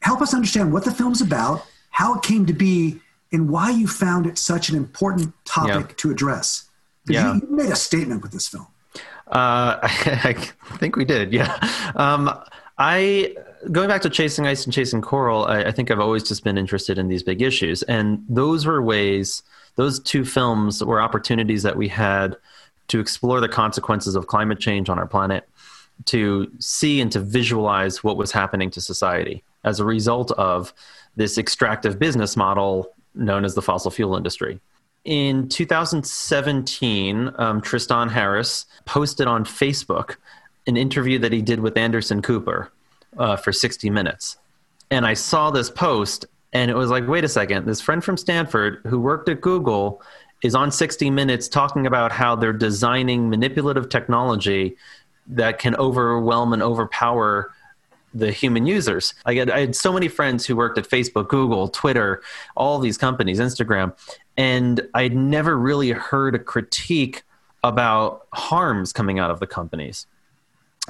help 0.00 0.20
us 0.20 0.34
understand 0.34 0.72
what 0.72 0.84
the 0.84 0.90
film's 0.90 1.20
about, 1.20 1.64
how 1.90 2.14
it 2.14 2.22
came 2.22 2.44
to 2.46 2.52
be, 2.52 3.00
and 3.32 3.48
why 3.50 3.70
you 3.70 3.86
found 3.86 4.26
it 4.26 4.38
such 4.38 4.68
an 4.68 4.76
important 4.76 5.32
topic 5.44 5.88
Yeah. 5.88 5.94
to 5.96 6.10
address. 6.10 6.68
Yeah. 7.08 7.34
You, 7.34 7.40
you 7.48 7.56
made 7.56 7.70
a 7.70 7.76
statement 7.76 8.22
with 8.22 8.32
this 8.32 8.48
film. 8.48 8.66
Uh, 9.26 9.78
I 9.82 10.34
think 10.78 10.96
we 10.96 11.04
did. 11.04 11.32
Yeah. 11.32 11.56
Um, 11.96 12.30
I 12.78 13.36
going 13.72 13.88
back 13.88 14.02
to 14.02 14.10
chasing 14.10 14.46
ice 14.46 14.64
and 14.64 14.72
chasing 14.72 15.00
coral. 15.00 15.46
I, 15.46 15.64
I 15.64 15.70
think 15.70 15.90
I've 15.90 16.00
always 16.00 16.22
just 16.22 16.44
been 16.44 16.58
interested 16.58 16.98
in 16.98 17.08
these 17.08 17.22
big 17.22 17.40
issues, 17.42 17.82
and 17.84 18.24
those 18.28 18.66
were 18.66 18.82
ways. 18.82 19.42
Those 19.76 19.98
two 20.00 20.24
films 20.24 20.84
were 20.84 21.00
opportunities 21.00 21.62
that 21.64 21.76
we 21.76 21.88
had 21.88 22.36
to 22.88 23.00
explore 23.00 23.40
the 23.40 23.48
consequences 23.48 24.14
of 24.14 24.26
climate 24.26 24.60
change 24.60 24.88
on 24.88 24.98
our 24.98 25.06
planet, 25.06 25.48
to 26.06 26.50
see 26.58 27.00
and 27.00 27.10
to 27.12 27.20
visualize 27.20 28.04
what 28.04 28.16
was 28.16 28.30
happening 28.32 28.70
to 28.70 28.80
society 28.80 29.42
as 29.64 29.80
a 29.80 29.84
result 29.84 30.30
of 30.32 30.72
this 31.16 31.38
extractive 31.38 31.98
business 31.98 32.36
model 32.36 32.92
known 33.14 33.44
as 33.44 33.54
the 33.54 33.62
fossil 33.62 33.90
fuel 33.90 34.16
industry. 34.16 34.60
In 35.04 35.48
2017, 35.48 37.30
um, 37.36 37.60
Tristan 37.60 38.08
Harris 38.08 38.64
posted 38.86 39.26
on 39.26 39.44
Facebook 39.44 40.16
an 40.66 40.76
interview 40.76 41.18
that 41.18 41.32
he 41.32 41.42
did 41.42 41.60
with 41.60 41.76
Anderson 41.76 42.22
Cooper 42.22 42.72
uh, 43.18 43.36
for 43.36 43.52
60 43.52 43.90
Minutes. 43.90 44.38
And 44.90 45.06
I 45.06 45.14
saw 45.14 45.50
this 45.50 45.70
post, 45.70 46.24
and 46.52 46.70
it 46.70 46.74
was 46.74 46.90
like, 46.90 47.06
wait 47.06 47.24
a 47.24 47.28
second, 47.28 47.66
this 47.66 47.80
friend 47.80 48.02
from 48.02 48.16
Stanford 48.16 48.80
who 48.86 48.98
worked 48.98 49.28
at 49.28 49.40
Google 49.40 50.02
is 50.42 50.54
on 50.54 50.70
60 50.70 51.10
Minutes 51.10 51.48
talking 51.48 51.86
about 51.86 52.12
how 52.12 52.34
they're 52.36 52.52
designing 52.52 53.28
manipulative 53.28 53.88
technology 53.88 54.76
that 55.26 55.58
can 55.58 55.74
overwhelm 55.76 56.52
and 56.52 56.62
overpower 56.62 57.53
the 58.14 58.30
human 58.30 58.66
users. 58.66 59.12
I 59.26 59.34
had, 59.34 59.50
I 59.50 59.60
had 59.60 59.76
so 59.76 59.92
many 59.92 60.08
friends 60.08 60.46
who 60.46 60.56
worked 60.56 60.78
at 60.78 60.88
Facebook, 60.88 61.28
Google, 61.28 61.68
Twitter, 61.68 62.22
all 62.56 62.78
these 62.78 62.96
companies, 62.96 63.40
Instagram, 63.40 63.94
and 64.36 64.80
I'd 64.94 65.14
never 65.14 65.58
really 65.58 65.90
heard 65.90 66.34
a 66.34 66.38
critique 66.38 67.24
about 67.62 68.26
harms 68.32 68.92
coming 68.92 69.18
out 69.18 69.30
of 69.30 69.40
the 69.40 69.46
companies. 69.46 70.06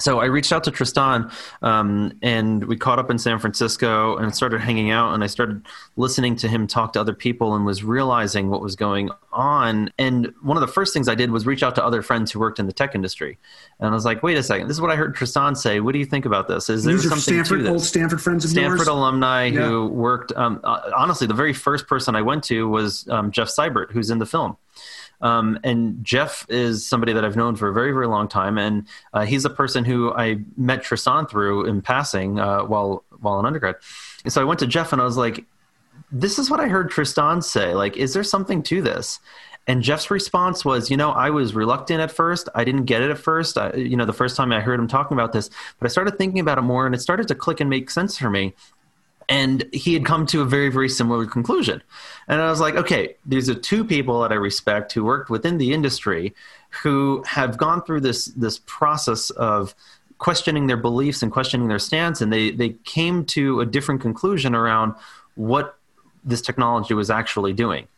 So 0.00 0.18
I 0.18 0.24
reached 0.24 0.52
out 0.52 0.64
to 0.64 0.72
Tristan, 0.72 1.30
um, 1.62 2.18
and 2.20 2.64
we 2.64 2.76
caught 2.76 2.98
up 2.98 3.12
in 3.12 3.18
San 3.18 3.38
Francisco 3.38 4.16
and 4.16 4.34
started 4.34 4.60
hanging 4.60 4.90
out. 4.90 5.14
And 5.14 5.22
I 5.22 5.28
started 5.28 5.64
listening 5.96 6.34
to 6.36 6.48
him 6.48 6.66
talk 6.66 6.94
to 6.94 7.00
other 7.00 7.14
people, 7.14 7.54
and 7.54 7.64
was 7.64 7.84
realizing 7.84 8.50
what 8.50 8.60
was 8.60 8.74
going 8.74 9.10
on. 9.32 9.92
And 9.96 10.32
one 10.42 10.56
of 10.56 10.62
the 10.62 10.66
first 10.66 10.92
things 10.92 11.08
I 11.08 11.14
did 11.14 11.30
was 11.30 11.46
reach 11.46 11.62
out 11.62 11.76
to 11.76 11.84
other 11.84 12.02
friends 12.02 12.32
who 12.32 12.40
worked 12.40 12.58
in 12.58 12.66
the 12.66 12.72
tech 12.72 12.96
industry, 12.96 13.38
and 13.78 13.88
I 13.88 13.92
was 13.92 14.04
like, 14.04 14.20
"Wait 14.24 14.36
a 14.36 14.42
second, 14.42 14.66
this 14.66 14.76
is 14.76 14.80
what 14.80 14.90
I 14.90 14.96
heard 14.96 15.14
Tristan 15.14 15.54
say. 15.54 15.78
What 15.78 15.92
do 15.92 16.00
you 16.00 16.06
think 16.06 16.26
about 16.26 16.48
this? 16.48 16.68
Is 16.68 16.82
there 16.82 16.94
These 16.94 17.04
something 17.04 17.20
Stanford, 17.20 17.58
to 17.58 17.62
this?" 17.62 17.70
old 17.70 17.82
Stanford 17.82 18.20
friends 18.20 18.44
of 18.44 18.50
yours? 18.50 18.62
Stanford 18.64 18.78
yours. 18.78 18.88
alumni 18.88 19.44
Yeah. 19.46 19.60
who 19.68 19.86
worked. 19.86 20.32
Um, 20.34 20.58
uh, 20.64 20.90
honestly, 20.96 21.28
the 21.28 21.34
very 21.34 21.52
first 21.52 21.86
person 21.86 22.16
I 22.16 22.22
went 22.22 22.42
to 22.44 22.68
was 22.68 23.06
um, 23.10 23.30
Jeff 23.30 23.48
Seibert, 23.48 23.92
who's 23.92 24.10
in 24.10 24.18
the 24.18 24.26
film. 24.26 24.56
Um, 25.20 25.58
and 25.64 26.04
Jeff 26.04 26.46
is 26.48 26.86
somebody 26.86 27.12
that 27.12 27.24
I've 27.24 27.36
known 27.36 27.56
for 27.56 27.68
a 27.68 27.72
very, 27.72 27.92
very 27.92 28.06
long 28.06 28.28
time, 28.28 28.58
and 28.58 28.86
uh, 29.12 29.24
he's 29.24 29.44
a 29.44 29.50
person 29.50 29.84
who 29.84 30.12
I 30.12 30.38
met 30.56 30.82
Tristan 30.82 31.26
through 31.26 31.66
in 31.66 31.82
passing 31.82 32.38
uh, 32.38 32.64
while 32.64 33.04
while 33.20 33.38
in 33.40 33.46
undergrad. 33.46 33.76
And 34.24 34.32
so 34.32 34.40
I 34.40 34.44
went 34.44 34.60
to 34.60 34.66
Jeff 34.66 34.92
and 34.92 35.00
I 35.00 35.04
was 35.04 35.16
like, 35.16 35.44
"This 36.12 36.38
is 36.38 36.50
what 36.50 36.60
I 36.60 36.68
heard 36.68 36.90
Tristan 36.90 37.42
say. 37.42 37.74
Like, 37.74 37.96
is 37.96 38.12
there 38.12 38.24
something 38.24 38.62
to 38.64 38.82
this?" 38.82 39.20
And 39.66 39.82
Jeff's 39.82 40.10
response 40.10 40.62
was, 40.64 40.90
"You 40.90 40.96
know, 40.96 41.10
I 41.10 41.30
was 41.30 41.54
reluctant 41.54 42.00
at 42.00 42.10
first. 42.10 42.48
I 42.54 42.64
didn't 42.64 42.84
get 42.84 43.00
it 43.00 43.10
at 43.10 43.18
first. 43.18 43.56
I, 43.56 43.72
you 43.74 43.96
know, 43.96 44.04
the 44.04 44.12
first 44.12 44.36
time 44.36 44.52
I 44.52 44.60
heard 44.60 44.78
him 44.78 44.88
talking 44.88 45.16
about 45.16 45.32
this, 45.32 45.48
but 45.78 45.86
I 45.86 45.88
started 45.88 46.18
thinking 46.18 46.40
about 46.40 46.58
it 46.58 46.62
more, 46.62 46.84
and 46.84 46.94
it 46.94 47.00
started 47.00 47.28
to 47.28 47.34
click 47.34 47.60
and 47.60 47.70
make 47.70 47.90
sense 47.90 48.18
for 48.18 48.30
me." 48.30 48.54
And 49.28 49.64
he 49.72 49.94
had 49.94 50.04
come 50.04 50.26
to 50.26 50.42
a 50.42 50.44
very 50.44 50.68
very 50.68 50.88
similar 50.88 51.26
conclusion. 51.26 51.82
And 52.28 52.40
i 52.40 52.50
was 52.50 52.60
like 52.60 52.74
okay 52.76 53.16
these 53.26 53.50
are 53.50 53.54
two 53.54 53.84
people 53.84 54.20
that 54.22 54.32
i 54.32 54.34
respect 54.34 54.92
who 54.92 55.04
worked 55.04 55.30
within 55.30 55.58
the 55.58 55.72
industry 55.72 56.34
who 56.82 57.22
have 57.26 57.56
gone 57.56 57.82
through 57.82 58.00
this 58.00 58.26
this 58.26 58.60
process 58.66 59.30
of 59.30 59.74
questioning 60.18 60.66
their 60.66 60.76
beliefs 60.76 61.22
and 61.22 61.32
questioning 61.32 61.68
their 61.68 61.78
stance. 61.78 62.20
And 62.20 62.32
they 62.32 62.50
they 62.50 62.70
came 62.84 63.24
to 63.26 63.60
a 63.60 63.66
different 63.66 64.00
conclusion 64.00 64.54
around 64.54 64.94
what 65.34 65.76
this 66.24 66.40
technology 66.40 66.94
was 66.94 67.10
actually 67.10 67.52
doing. 67.52 67.88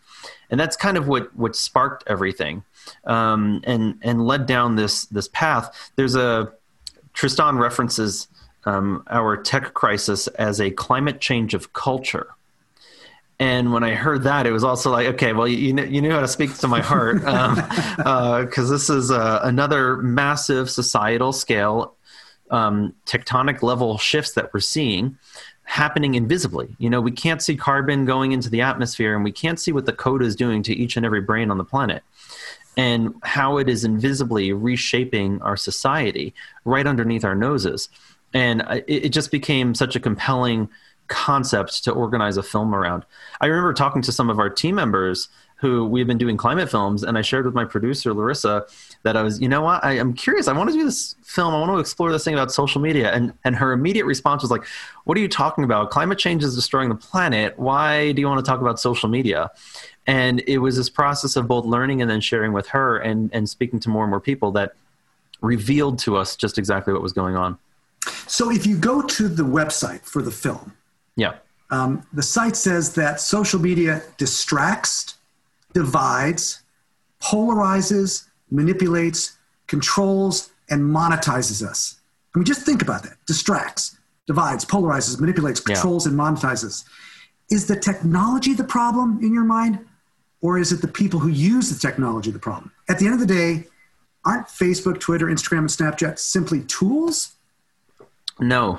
And 0.50 0.58
that's 0.58 0.76
kind 0.76 0.96
of 0.96 1.08
what 1.08 1.34
what 1.36 1.56
sparked 1.56 2.04
everything 2.06 2.64
um, 3.04 3.60
and 3.64 3.98
and 4.02 4.26
led 4.26 4.46
down 4.46 4.76
this 4.76 5.06
this 5.06 5.28
path. 5.28 5.92
There's 5.96 6.16
a 6.16 6.52
tristan 7.12 7.58
references 7.58 8.28
um, 8.66 9.04
our 9.08 9.36
tech 9.36 9.72
crisis 9.74 10.26
as 10.28 10.60
a 10.60 10.70
climate 10.70 11.20
change 11.20 11.54
of 11.54 11.72
culture. 11.72 12.28
And 13.38 13.72
when 13.72 13.84
I 13.84 13.94
heard 13.94 14.22
that, 14.24 14.46
it 14.46 14.52
was 14.52 14.64
also 14.64 14.90
like, 14.90 15.06
okay, 15.08 15.32
well, 15.32 15.46
you, 15.46 15.78
you 15.84 16.00
knew 16.00 16.10
how 16.10 16.20
to 16.20 16.28
speak 16.28 16.56
to 16.58 16.68
my 16.68 16.80
heart 16.80 17.18
because 17.18 17.98
um, 17.98 17.98
uh, 18.06 18.44
this 18.44 18.90
is 18.90 19.10
uh, 19.10 19.40
another 19.42 19.98
massive 19.98 20.70
societal 20.70 21.32
scale 21.32 21.94
um, 22.50 22.94
tectonic 23.06 23.62
level 23.62 23.98
shifts 23.98 24.32
that 24.32 24.52
we're 24.54 24.60
seeing 24.60 25.18
happening 25.64 26.14
invisibly. 26.14 26.74
You 26.78 26.88
know, 26.88 27.00
we 27.00 27.10
can't 27.10 27.42
see 27.42 27.56
carbon 27.56 28.04
going 28.04 28.32
into 28.32 28.48
the 28.48 28.62
atmosphere 28.62 29.14
and 29.14 29.24
we 29.24 29.32
can't 29.32 29.60
see 29.60 29.72
what 29.72 29.84
the 29.84 29.92
code 29.92 30.22
is 30.22 30.36
doing 30.36 30.62
to 30.62 30.74
each 30.74 30.96
and 30.96 31.04
every 31.04 31.20
brain 31.20 31.50
on 31.50 31.58
the 31.58 31.64
planet 31.64 32.02
and 32.76 33.14
how 33.22 33.58
it 33.58 33.68
is 33.68 33.84
invisibly 33.84 34.52
reshaping 34.52 35.42
our 35.42 35.56
society 35.56 36.34
right 36.64 36.86
underneath 36.86 37.24
our 37.24 37.34
noses 37.34 37.88
and 38.36 38.62
it, 38.86 39.06
it 39.06 39.08
just 39.10 39.30
became 39.30 39.74
such 39.74 39.96
a 39.96 40.00
compelling 40.00 40.68
concept 41.08 41.84
to 41.84 41.90
organize 41.90 42.36
a 42.36 42.42
film 42.42 42.74
around. 42.74 43.06
I 43.40 43.46
remember 43.46 43.72
talking 43.72 44.02
to 44.02 44.12
some 44.12 44.28
of 44.28 44.38
our 44.38 44.50
team 44.50 44.74
members 44.74 45.28
who 45.58 45.86
we've 45.86 46.06
been 46.06 46.18
doing 46.18 46.36
climate 46.36 46.70
films, 46.70 47.02
and 47.02 47.16
I 47.16 47.22
shared 47.22 47.46
with 47.46 47.54
my 47.54 47.64
producer 47.64 48.12
Larissa 48.12 48.66
that 49.04 49.16
I 49.16 49.22
was, 49.22 49.40
you 49.40 49.48
know 49.48 49.62
what, 49.62 49.82
I, 49.82 49.92
I'm 49.92 50.12
curious. 50.12 50.48
I 50.48 50.52
want 50.52 50.68
to 50.68 50.76
do 50.76 50.84
this 50.84 51.16
film. 51.22 51.54
I 51.54 51.60
want 51.60 51.72
to 51.72 51.78
explore 51.78 52.12
this 52.12 52.24
thing 52.24 52.34
about 52.34 52.52
social 52.52 52.78
media, 52.78 53.10
and 53.10 53.32
and 53.42 53.56
her 53.56 53.72
immediate 53.72 54.04
response 54.04 54.42
was 54.42 54.50
like, 54.50 54.66
"What 55.04 55.16
are 55.16 55.20
you 55.22 55.28
talking 55.28 55.64
about? 55.64 55.90
Climate 55.90 56.18
change 56.18 56.44
is 56.44 56.54
destroying 56.54 56.90
the 56.90 56.94
planet. 56.94 57.58
Why 57.58 58.12
do 58.12 58.20
you 58.20 58.28
want 58.28 58.44
to 58.44 58.48
talk 58.50 58.60
about 58.60 58.78
social 58.78 59.08
media?" 59.08 59.50
And 60.06 60.42
it 60.46 60.58
was 60.58 60.76
this 60.76 60.90
process 60.90 61.36
of 61.36 61.48
both 61.48 61.64
learning 61.64 62.02
and 62.02 62.10
then 62.10 62.20
sharing 62.20 62.52
with 62.52 62.66
her, 62.68 62.98
and 62.98 63.30
and 63.32 63.48
speaking 63.48 63.80
to 63.80 63.88
more 63.88 64.04
and 64.04 64.10
more 64.10 64.20
people 64.20 64.52
that 64.52 64.72
revealed 65.40 65.98
to 66.00 66.18
us 66.18 66.36
just 66.36 66.58
exactly 66.58 66.92
what 66.92 67.00
was 67.00 67.14
going 67.14 67.34
on. 67.34 67.56
So 68.26 68.50
if 68.50 68.66
you 68.66 68.76
go 68.76 69.02
to 69.02 69.28
the 69.28 69.42
website 69.44 70.02
for 70.02 70.22
the 70.22 70.30
film, 70.30 70.72
Yeah. 71.16 71.34
um, 71.70 72.02
the 72.12 72.22
site 72.22 72.56
says 72.56 72.94
that 72.94 73.20
social 73.20 73.60
media 73.60 74.02
distracts, 74.18 75.14
divides, 75.72 76.60
polarizes, 77.20 78.24
manipulates, 78.50 79.32
controls, 79.66 80.50
and 80.68 80.82
monetizes 80.82 81.62
us. 81.66 81.96
I 82.34 82.38
mean, 82.38 82.44
just 82.44 82.62
think 82.62 82.82
about 82.82 83.02
that 83.04 83.16
distracts, 83.26 83.96
divides, 84.26 84.64
polarizes, 84.64 85.18
manipulates, 85.20 85.60
Yeah. 85.60 85.74
controls, 85.74 86.06
and 86.06 86.16
monetizes. 86.18 86.84
Is 87.50 87.66
the 87.66 87.76
technology 87.76 88.54
the 88.54 88.64
problem 88.64 89.18
in 89.22 89.32
your 89.32 89.44
mind, 89.44 89.78
or 90.40 90.58
is 90.58 90.72
it 90.72 90.80
the 90.82 90.88
people 90.88 91.20
who 91.20 91.28
use 91.28 91.70
the 91.70 91.78
technology 91.78 92.30
the 92.30 92.38
problem? 92.38 92.72
At 92.88 92.98
the 92.98 93.06
end 93.06 93.14
of 93.14 93.20
the 93.20 93.26
day, 93.26 93.68
aren't 94.24 94.48
Facebook, 94.48 94.98
Twitter, 95.00 95.26
Instagram, 95.26 95.58
and 95.58 95.68
Snapchat 95.68 96.18
simply 96.18 96.62
tools? 96.62 97.35
No, 98.38 98.78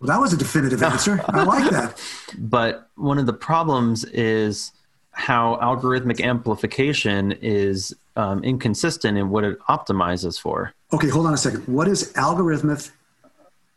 Well, 0.00 0.06
that 0.06 0.20
was 0.20 0.32
a 0.32 0.36
definitive 0.36 0.82
answer. 0.82 1.20
I 1.26 1.42
like 1.42 1.70
that. 1.70 2.00
but 2.38 2.88
one 2.94 3.18
of 3.18 3.26
the 3.26 3.32
problems 3.32 4.04
is 4.04 4.72
how 5.10 5.58
algorithmic 5.60 6.20
amplification 6.20 7.32
is 7.32 7.94
um, 8.14 8.44
inconsistent 8.44 9.18
in 9.18 9.30
what 9.30 9.42
it 9.44 9.58
optimizes 9.68 10.40
for. 10.40 10.72
Okay, 10.92 11.08
hold 11.08 11.26
on 11.26 11.34
a 11.34 11.36
second. 11.36 11.66
What 11.66 11.88
is 11.88 12.12
algorithmic 12.12 12.90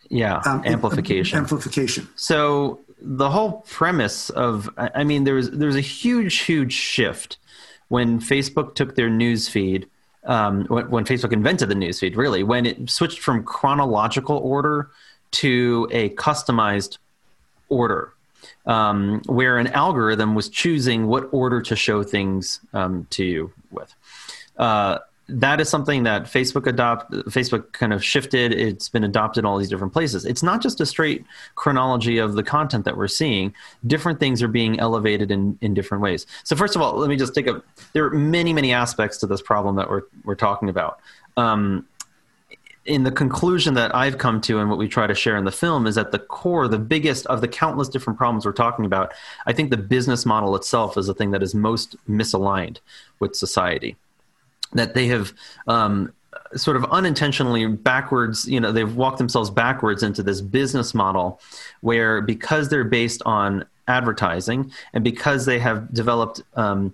Yeah, 0.09 0.37
um, 0.45 0.61
amplification. 0.65 1.39
Amplification. 1.39 2.07
So 2.15 2.81
the 3.01 3.29
whole 3.31 3.61
premise 3.67 4.29
of 4.29 4.69
I 4.77 4.91
I 4.95 5.03
mean 5.03 5.23
there's 5.23 5.49
there's 5.49 5.75
a 5.75 5.81
huge 5.81 6.39
huge 6.39 6.73
shift 6.73 7.39
when 7.87 8.19
Facebook 8.19 8.75
took 8.75 8.95
their 8.95 9.09
news 9.09 9.49
feed 9.49 9.89
um, 10.25 10.65
when, 10.65 10.89
when 10.89 11.05
Facebook 11.05 11.31
invented 11.31 11.69
the 11.69 11.75
news 11.75 11.99
feed 11.99 12.15
really 12.15 12.43
when 12.43 12.65
it 12.65 12.89
switched 12.89 13.19
from 13.19 13.43
chronological 13.43 14.37
order 14.37 14.91
to 15.31 15.87
a 15.91 16.09
customized 16.09 16.97
order 17.69 18.13
um, 18.65 19.21
where 19.25 19.57
an 19.57 19.67
algorithm 19.67 20.35
was 20.35 20.49
choosing 20.49 21.07
what 21.07 21.29
order 21.31 21.61
to 21.61 21.75
show 21.75 22.03
things 22.03 22.59
um, 22.73 23.07
to 23.09 23.23
you 23.23 23.51
with. 23.71 23.93
Uh, 24.57 24.99
that 25.31 25.61
is 25.61 25.69
something 25.69 26.03
that 26.03 26.23
Facebook 26.23 26.67
adopt 26.67 27.11
Facebook 27.11 27.71
kind 27.71 27.93
of 27.93 28.03
shifted. 28.03 28.51
It's 28.51 28.89
been 28.89 29.03
adopted 29.03 29.41
in 29.41 29.45
all 29.45 29.57
these 29.57 29.69
different 29.69 29.93
places. 29.93 30.25
It's 30.25 30.43
not 30.43 30.61
just 30.61 30.81
a 30.81 30.85
straight 30.85 31.25
chronology 31.55 32.17
of 32.17 32.33
the 32.33 32.43
content 32.43 32.85
that 32.85 32.97
we're 32.97 33.07
seeing. 33.07 33.53
Different 33.88 34.19
things 34.19 34.43
are 34.43 34.50
being 34.50 34.79
elevated 34.79 35.31
in, 35.31 35.57
in 35.61 35.73
different 35.73 36.03
ways. 36.03 36.27
So 36.43 36.55
first 36.55 36.75
of 36.75 36.81
all, 36.81 36.97
let 36.97 37.09
me 37.09 37.15
just 37.15 37.33
take 37.33 37.47
a 37.47 37.63
there 37.93 38.05
are 38.05 38.11
many, 38.11 38.51
many 38.51 38.73
aspects 38.73 39.17
to 39.19 39.27
this 39.27 39.41
problem 39.41 39.75
that 39.77 39.89
we're 39.89 40.03
we're 40.25 40.35
talking 40.35 40.69
about. 40.69 41.00
Um, 41.38 41.88
in 42.83 43.03
the 43.03 43.11
conclusion 43.11 43.75
that 43.75 43.93
I've 43.95 44.17
come 44.17 44.41
to 44.41 44.59
and 44.59 44.67
what 44.67 44.79
we 44.79 44.88
try 44.88 45.05
to 45.05 45.13
share 45.13 45.38
in 45.38 45.45
the 45.45 45.51
film 45.51 45.85
is 45.85 46.00
at 46.00 46.11
the 46.11 46.17
core, 46.17 46.67
the 46.67 46.79
biggest 46.79 47.27
of 47.27 47.39
the 47.39 47.47
countless 47.47 47.88
different 47.88 48.17
problems 48.17 48.43
we're 48.43 48.53
talking 48.53 48.85
about, 48.85 49.13
I 49.45 49.53
think 49.53 49.69
the 49.69 49.77
business 49.77 50.25
model 50.25 50.55
itself 50.55 50.97
is 50.97 51.05
the 51.05 51.13
thing 51.13 51.29
that 51.31 51.43
is 51.43 51.53
most 51.53 51.95
misaligned 52.09 52.79
with 53.19 53.35
society 53.35 53.97
that 54.73 54.93
they 54.93 55.07
have 55.07 55.33
um, 55.67 56.11
sort 56.55 56.77
of 56.77 56.85
unintentionally 56.85 57.65
backwards 57.67 58.47
you 58.47 58.59
know 58.59 58.71
they've 58.71 58.95
walked 58.95 59.17
themselves 59.17 59.49
backwards 59.49 60.03
into 60.03 60.21
this 60.23 60.41
business 60.41 60.93
model 60.93 61.39
where 61.81 62.21
because 62.21 62.69
they're 62.69 62.83
based 62.83 63.21
on 63.25 63.65
advertising 63.87 64.71
and 64.93 65.03
because 65.03 65.45
they 65.45 65.59
have 65.59 65.93
developed 65.93 66.41
um, 66.55 66.93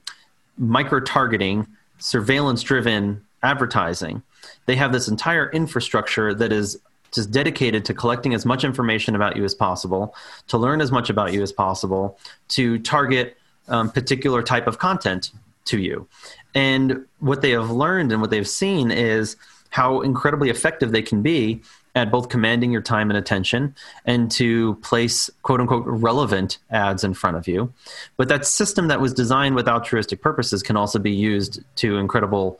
micro 0.57 0.99
targeting 0.99 1.67
surveillance 1.99 2.61
driven 2.61 3.23
advertising 3.43 4.21
they 4.65 4.75
have 4.75 4.91
this 4.91 5.07
entire 5.07 5.49
infrastructure 5.51 6.33
that 6.33 6.51
is 6.51 6.79
just 7.13 7.31
dedicated 7.31 7.85
to 7.85 7.93
collecting 7.93 8.33
as 8.33 8.45
much 8.45 8.63
information 8.63 9.15
about 9.15 9.35
you 9.35 9.43
as 9.43 9.55
possible 9.55 10.13
to 10.47 10.57
learn 10.57 10.81
as 10.81 10.91
much 10.91 11.09
about 11.09 11.33
you 11.33 11.41
as 11.41 11.51
possible 11.51 12.19
to 12.47 12.77
target 12.79 13.37
um, 13.69 13.89
particular 13.91 14.43
type 14.43 14.67
of 14.67 14.77
content 14.77 15.31
to 15.65 15.79
you 15.79 16.07
and 16.53 17.05
what 17.19 17.41
they 17.41 17.51
have 17.51 17.69
learned 17.69 18.11
and 18.11 18.21
what 18.21 18.29
they've 18.29 18.47
seen 18.47 18.91
is 18.91 19.35
how 19.69 20.01
incredibly 20.01 20.49
effective 20.49 20.91
they 20.91 21.01
can 21.01 21.21
be 21.21 21.61
at 21.97 22.11
both 22.11 22.29
commanding 22.29 22.71
your 22.71 22.81
time 22.81 23.09
and 23.09 23.17
attention 23.17 23.75
and 24.05 24.29
to 24.31 24.75
place 24.75 25.29
quote 25.41 25.59
unquote 25.59 25.83
relevant 25.85 26.59
ads 26.69 27.03
in 27.03 27.13
front 27.13 27.37
of 27.37 27.47
you. 27.47 27.73
But 28.17 28.27
that 28.29 28.45
system 28.45 28.87
that 28.87 29.01
was 29.01 29.13
designed 29.13 29.55
with 29.55 29.67
altruistic 29.67 30.21
purposes 30.21 30.61
can 30.63 30.77
also 30.77 30.99
be 30.99 31.11
used 31.11 31.61
to 31.77 31.97
incredible 31.97 32.59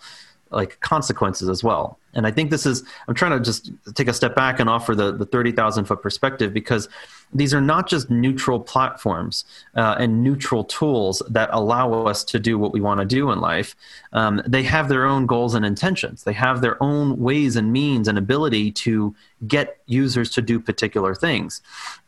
like 0.49 0.79
consequences 0.79 1.49
as 1.49 1.63
well. 1.63 1.99
And 2.13 2.25
I 2.25 2.31
think 2.31 2.49
this 2.49 2.65
is 2.65 2.83
I'm 3.07 3.13
trying 3.13 3.37
to 3.37 3.39
just 3.39 3.71
take 3.93 4.07
a 4.07 4.13
step 4.13 4.35
back 4.35 4.59
and 4.59 4.69
offer 4.69 4.95
the 4.95 5.11
the 5.11 5.25
30,000 5.25 5.85
foot 5.85 6.01
perspective 6.01 6.53
because 6.53 6.89
these 7.33 7.53
are 7.53 7.61
not 7.61 7.87
just 7.87 8.09
neutral 8.09 8.59
platforms 8.59 9.43
uh, 9.75 9.95
and 9.99 10.23
neutral 10.23 10.63
tools 10.63 11.21
that 11.29 11.49
allow 11.51 12.05
us 12.05 12.23
to 12.23 12.39
do 12.39 12.57
what 12.57 12.71
we 12.71 12.81
want 12.81 12.99
to 12.99 13.05
do 13.05 13.31
in 13.31 13.39
life. 13.39 13.75
Um, 14.13 14.41
they 14.47 14.63
have 14.63 14.87
their 14.89 15.05
own 15.05 15.25
goals 15.25 15.53
and 15.53 15.65
intentions. 15.65 16.23
They 16.23 16.33
have 16.33 16.61
their 16.61 16.81
own 16.81 17.19
ways 17.19 17.55
and 17.55 17.71
means 17.71 18.07
and 18.07 18.17
ability 18.17 18.71
to 18.71 19.15
get 19.47 19.77
users 19.85 20.31
to 20.31 20.41
do 20.41 20.59
particular 20.59 21.13
things. 21.13 21.61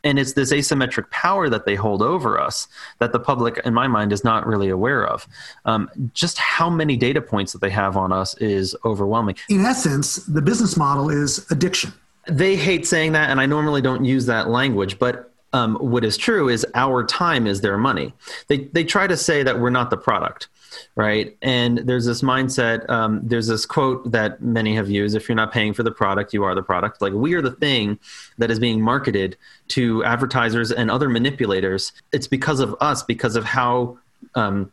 And 0.03 0.17
it's 0.17 0.33
this 0.33 0.53
asymmetric 0.53 1.09
power 1.11 1.49
that 1.49 1.65
they 1.65 1.75
hold 1.75 2.01
over 2.01 2.39
us 2.39 2.67
that 2.99 3.11
the 3.11 3.19
public, 3.19 3.59
in 3.65 3.73
my 3.73 3.87
mind, 3.87 4.13
is 4.13 4.23
not 4.23 4.47
really 4.47 4.69
aware 4.69 5.05
of. 5.05 5.27
Um, 5.65 5.89
just 6.13 6.37
how 6.37 6.69
many 6.69 6.95
data 6.95 7.21
points 7.21 7.51
that 7.51 7.59
they 7.59 7.69
have 7.69 7.97
on 7.97 8.13
us 8.13 8.35
is 8.37 8.75
overwhelming. 8.85 9.35
In 9.49 9.65
essence, 9.65 10.15
the 10.15 10.41
business 10.41 10.77
model 10.77 11.09
is 11.09 11.45
addiction 11.51 11.93
they 12.29 12.55
hate 12.55 12.87
saying 12.87 13.13
that, 13.13 13.29
and 13.29 13.39
I 13.39 13.45
normally 13.45 13.81
don't 13.81 14.05
use 14.05 14.25
that 14.27 14.49
language, 14.49 14.99
but 14.99 15.29
um, 15.53 15.75
what 15.77 16.03
is 16.03 16.17
true 16.17 16.47
is 16.47 16.65
our 16.75 17.03
time 17.03 17.47
is 17.47 17.61
their 17.61 17.77
money. 17.77 18.13
They 18.47 18.65
they 18.65 18.83
try 18.83 19.07
to 19.07 19.17
say 19.17 19.43
that 19.43 19.59
we're 19.59 19.71
not 19.71 19.89
the 19.89 19.97
product, 19.97 20.47
right? 20.95 21.35
And 21.41 21.79
there's 21.79 22.05
this 22.05 22.21
mindset. 22.21 22.87
Um, 22.89 23.21
there's 23.23 23.47
this 23.47 23.65
quote 23.65 24.11
that 24.11 24.41
many 24.41 24.75
have 24.75 24.89
used: 24.89 25.15
"If 25.15 25.27
you're 25.27 25.35
not 25.35 25.51
paying 25.51 25.73
for 25.73 25.83
the 25.83 25.91
product, 25.91 26.33
you 26.33 26.43
are 26.43 26.53
the 26.53 26.61
product." 26.61 27.01
Like 27.01 27.13
we 27.13 27.33
are 27.33 27.41
the 27.41 27.51
thing 27.51 27.97
that 28.37 28.51
is 28.51 28.59
being 28.59 28.81
marketed 28.81 29.37
to 29.69 30.03
advertisers 30.03 30.71
and 30.71 30.91
other 30.91 31.09
manipulators. 31.09 31.93
It's 32.11 32.27
because 32.27 32.59
of 32.59 32.75
us, 32.79 33.03
because 33.03 33.35
of 33.35 33.45
how. 33.45 33.97
Um, 34.35 34.71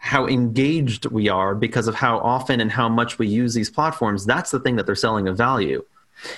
how 0.00 0.28
engaged 0.28 1.06
we 1.06 1.28
are 1.28 1.56
because 1.56 1.88
of 1.88 1.94
how 1.96 2.18
often 2.20 2.60
and 2.60 2.70
how 2.70 2.88
much 2.88 3.18
we 3.18 3.26
use 3.26 3.52
these 3.52 3.68
platforms 3.68 4.24
that's 4.24 4.52
the 4.52 4.60
thing 4.60 4.76
that 4.76 4.86
they're 4.86 4.94
selling 4.94 5.26
of 5.26 5.36
value 5.36 5.84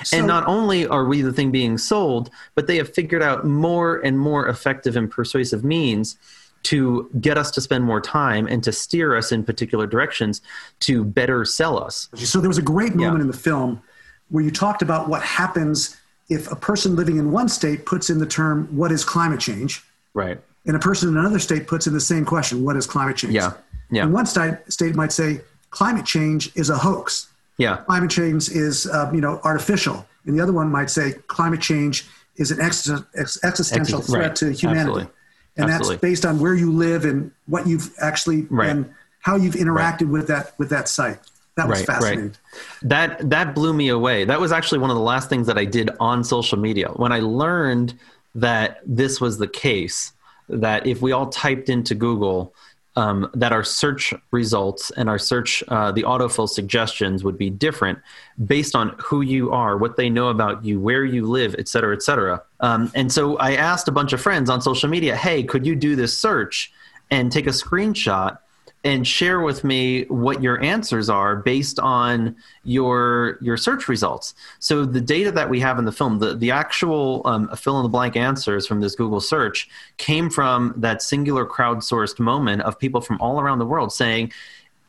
so, 0.04 0.18
and 0.18 0.26
not 0.26 0.46
only 0.46 0.87
are 0.87 1.04
we 1.04 1.22
the 1.22 1.32
thing 1.32 1.50
being 1.50 1.78
sold, 1.78 2.30
but 2.54 2.66
they 2.66 2.76
have 2.76 2.93
figured 2.93 3.23
out 3.23 3.45
more 3.45 3.99
and 4.00 4.19
more 4.19 4.49
effective 4.49 4.97
and 4.97 5.10
persuasive 5.10 5.64
means 5.64 6.19
to 6.62 7.10
get 7.21 7.38
us 7.38 7.50
to 7.52 7.60
spend 7.60 7.84
more 7.84 8.00
time 8.00 8.47
and 8.47 8.62
to 8.62 8.73
steer 8.73 9.16
us 9.16 9.32
in 9.32 9.45
particular 9.45 9.86
directions 9.86 10.43
to 10.80 11.04
better 11.04 11.45
sell 11.45 11.82
us. 11.82 12.08
So 12.14 12.40
there 12.40 12.49
was 12.49 12.58
a 12.58 12.62
great 12.62 12.95
moment 12.95 13.16
yeah. 13.16 13.23
in 13.23 13.26
the 13.26 13.36
film 13.36 13.82
where 14.28 14.45
you 14.45 14.50
talked 14.50 14.82
about 14.82 15.08
what 15.08 15.23
happens 15.23 15.97
if 16.28 16.50
a 16.50 16.56
person 16.56 16.97
living 16.97 17.16
in 17.16 17.32
one 17.32 17.49
state 17.49 17.86
puts 17.86 18.10
in 18.10 18.19
the 18.19 18.26
term 18.26 18.66
what 18.76 18.93
is 18.93 19.04
climate 19.04 19.40
change? 19.40 19.82
Right. 20.14 20.40
And 20.66 20.76
a 20.76 20.78
person 20.78 21.08
in 21.08 21.16
another 21.16 21.38
state 21.38 21.66
puts 21.66 21.86
in 21.86 21.95
the 21.95 22.00
same 22.00 22.25
question, 22.25 22.62
what 22.62 22.76
is 22.76 22.86
climate 22.86 23.16
change? 23.16 23.34
Yeah. 23.34 23.54
Yeah. 23.90 24.04
And 24.04 24.12
one 24.12 24.26
state, 24.26 24.58
state 24.69 24.95
might 24.95 25.12
say 25.12 25.40
climate 25.71 26.06
change 26.06 26.54
is 26.54 26.71
a 26.71 26.76
hoax. 26.76 27.28
Yeah. 27.60 27.76
Climate 27.78 28.10
change 28.10 28.49
is, 28.49 28.86
uh, 28.86 29.10
you 29.12 29.20
know, 29.20 29.40
artificial. 29.44 30.06
And 30.25 30.36
the 30.36 30.42
other 30.42 30.52
one 30.52 30.70
might 30.70 30.90
say 30.90 31.12
climate 31.26 31.60
change 31.60 32.06
is 32.36 32.50
an 32.50 32.60
ex- 32.60 32.90
ex- 33.16 33.42
existential 33.44 33.99
Exist- 33.99 34.10
threat 34.10 34.28
right. 34.28 34.36
to 34.36 34.52
humanity. 34.52 34.80
Absolutely. 34.80 35.12
And 35.56 35.70
Absolutely. 35.70 35.94
that's 35.96 36.00
based 36.00 36.25
on 36.25 36.38
where 36.40 36.54
you 36.54 36.73
live 36.73 37.04
and 37.04 37.32
what 37.46 37.66
you've 37.66 37.92
actually 38.00 38.42
right. 38.50 38.70
and 38.70 38.94
how 39.20 39.36
you've 39.36 39.54
interacted 39.54 40.02
right. 40.02 40.08
with 40.08 40.28
that 40.28 40.58
with 40.58 40.70
that 40.70 40.88
site. 40.88 41.18
That 41.56 41.68
was 41.68 41.82
fascinating. 41.82 42.34
That 42.82 43.28
that 43.28 43.54
blew 43.54 43.75
me 43.75 43.88
away. 43.88 44.25
That 44.25 44.40
was 44.40 44.52
actually 44.52 44.78
one 44.78 44.88
of 44.90 44.96
the 44.96 45.02
last 45.02 45.28
things 45.28 45.46
that 45.49 45.58
I 45.58 45.66
did 45.66 45.90
on 46.00 46.25
social 46.25 46.58
media. 46.58 46.88
When 46.88 47.12
I 47.12 47.20
learned 47.20 47.99
that 48.36 48.80
this 48.86 49.20
was 49.20 49.36
the 49.36 49.49
case, 49.49 50.12
that 50.49 50.86
if 50.86 51.02
we 51.02 51.12
all 51.12 51.28
typed 51.28 51.68
into 51.68 51.94
Google 51.94 52.54
um, 52.97 53.31
that 53.35 53.53
our 53.53 53.63
search 53.63 54.13
results 54.31 54.91
and 54.97 55.09
our 55.09 55.19
search, 55.19 55.63
uh, 55.69 55.93
the 55.93 56.03
autofill 56.03 56.49
suggestions 56.49 57.23
would 57.25 57.39
be 57.39 57.49
different 57.50 57.99
based 58.47 58.75
on 58.75 58.95
who 58.99 59.21
you 59.21 59.53
are, 59.53 59.76
what 59.76 59.97
they 59.97 60.11
know 60.11 60.29
about 60.29 60.65
you, 60.65 60.81
where 60.81 61.05
you 61.05 61.26
live, 61.26 61.55
et 61.59 61.69
cetera, 61.69 61.95
et 61.95 62.03
cetera. 62.03 62.43
Um, 62.61 62.91
and 62.95 63.13
so 63.13 63.37
I 63.39 63.55
asked 63.55 63.89
a 63.89 63.93
bunch 63.93 64.13
of 64.13 64.21
friends 64.21 64.50
on 64.50 64.61
social 64.61 64.89
media, 64.89 65.17
hey, 65.17 65.43
could 65.45 65.65
you 65.65 65.76
do 65.76 65.95
this 65.97 66.17
search 66.17 66.73
and 67.11 67.31
take 67.31 67.47
a 67.47 67.50
screenshot 67.50 68.39
and 68.82 69.06
share 69.06 69.40
with 69.40 69.62
me 69.62 70.04
what 70.04 70.43
your 70.43 70.60
answers 70.62 71.10
are 71.10 71.36
based 71.36 71.78
on 71.78 72.34
your 72.64 73.38
your 73.43 73.56
search 73.56 73.88
results. 73.88 74.34
So 74.58 74.84
the 74.86 75.00
data 75.00 75.30
that 75.32 75.50
we 75.50 75.60
have 75.60 75.78
in 75.78 75.84
the 75.84 75.93
film, 75.93 76.19
the 76.19 76.34
the 76.34 76.50
actual 76.50 77.23
um, 77.26 77.54
fill 77.56 77.78
in 77.78 77.82
the 77.82 77.90
blank 77.90 78.16
answers 78.16 78.66
from 78.66 78.80
this 78.80 78.95
Google 78.95 79.21
search 79.21 79.69
came 79.99 80.30
from 80.30 80.73
that 80.76 81.02
singular 81.02 81.45
crowdsourced 81.45 82.19
moment 82.19 82.62
of 82.62 82.78
people 82.78 83.00
from 83.00 83.21
all 83.21 83.40
around 83.40 83.58
the 83.58 83.66
world 83.66 83.93
saying, 83.93 84.32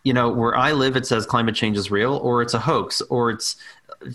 you 0.03 0.13
know, 0.13 0.29
where 0.29 0.55
I 0.55 0.71
live, 0.71 0.95
it 0.95 1.05
says 1.05 1.25
climate 1.25 1.55
change 1.55 1.77
is 1.77 1.91
real, 1.91 2.15
or 2.17 2.41
it's 2.41 2.53
a 2.53 2.59
hoax, 2.59 3.01
or 3.01 3.29
it's 3.29 3.55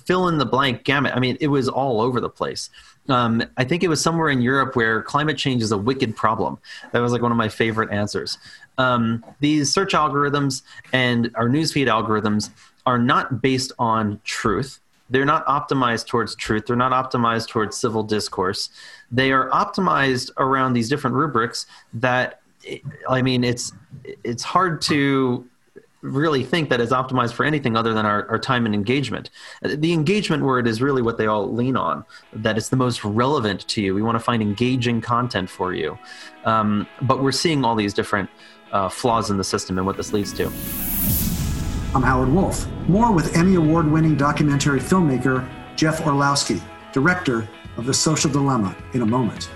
fill 0.04 0.28
in 0.28 0.38
the 0.38 0.46
blank 0.46 0.84
gamut. 0.84 1.14
I 1.14 1.20
mean, 1.20 1.36
it 1.40 1.48
was 1.48 1.68
all 1.68 2.00
over 2.00 2.20
the 2.20 2.28
place. 2.28 2.70
Um, 3.08 3.42
I 3.56 3.62
think 3.62 3.84
it 3.84 3.88
was 3.88 4.00
somewhere 4.00 4.30
in 4.30 4.40
Europe 4.40 4.74
where 4.74 5.00
climate 5.00 5.38
change 5.38 5.62
is 5.62 5.70
a 5.70 5.78
wicked 5.78 6.16
problem. 6.16 6.58
That 6.90 6.98
was 6.98 7.12
like 7.12 7.22
one 7.22 7.30
of 7.30 7.38
my 7.38 7.48
favorite 7.48 7.92
answers 7.92 8.36
um, 8.78 9.24
these 9.40 9.72
search 9.72 9.92
algorithms 9.92 10.62
and 10.92 11.30
our 11.34 11.48
newsfeed 11.48 11.86
algorithms 11.86 12.50
are 12.84 12.98
not 12.98 13.42
based 13.42 13.72
on 13.78 14.20
truth. 14.24 14.80
They're 15.08 15.24
not 15.24 15.46
optimized 15.46 16.06
towards 16.06 16.34
truth. 16.34 16.66
They're 16.66 16.76
not 16.76 16.92
optimized 16.92 17.48
towards 17.48 17.76
civil 17.76 18.02
discourse. 18.02 18.70
They 19.10 19.32
are 19.32 19.48
optimized 19.50 20.30
around 20.36 20.72
these 20.72 20.88
different 20.88 21.14
rubrics 21.14 21.66
that, 21.94 22.40
I 23.08 23.22
mean, 23.22 23.44
it's 23.44 23.72
it's 24.24 24.42
hard 24.42 24.82
to 24.82 25.46
really 26.06 26.44
think 26.44 26.70
that 26.70 26.80
is 26.80 26.90
optimized 26.90 27.32
for 27.32 27.44
anything 27.44 27.76
other 27.76 27.92
than 27.92 28.06
our, 28.06 28.28
our 28.28 28.38
time 28.38 28.66
and 28.66 28.74
engagement. 28.74 29.30
The 29.62 29.92
engagement 29.92 30.42
word 30.42 30.66
is 30.66 30.80
really 30.80 31.02
what 31.02 31.18
they 31.18 31.26
all 31.26 31.52
lean 31.52 31.76
on, 31.76 32.04
that 32.32 32.56
it's 32.56 32.68
the 32.68 32.76
most 32.76 33.04
relevant 33.04 33.66
to 33.68 33.82
you. 33.82 33.94
We 33.94 34.02
want 34.02 34.16
to 34.16 34.24
find 34.24 34.42
engaging 34.42 35.00
content 35.00 35.50
for 35.50 35.74
you. 35.74 35.98
Um, 36.44 36.86
but 37.02 37.22
we're 37.22 37.32
seeing 37.32 37.64
all 37.64 37.74
these 37.74 37.94
different 37.94 38.30
uh, 38.72 38.88
flaws 38.88 39.30
in 39.30 39.36
the 39.36 39.44
system 39.44 39.78
and 39.78 39.86
what 39.86 39.96
this 39.96 40.12
leads 40.12 40.32
to. 40.34 40.46
I'm 41.94 42.02
Howard 42.02 42.28
Wolf. 42.28 42.66
More 42.88 43.12
with 43.12 43.36
Emmy 43.36 43.54
Award 43.56 43.90
winning 43.90 44.16
documentary 44.16 44.80
filmmaker 44.80 45.48
Jeff 45.76 46.00
Orlowski, 46.06 46.60
director 46.92 47.48
of 47.76 47.86
The 47.86 47.94
Social 47.94 48.30
Dilemma, 48.30 48.74
in 48.94 49.02
a 49.02 49.06
moment. 49.06 49.50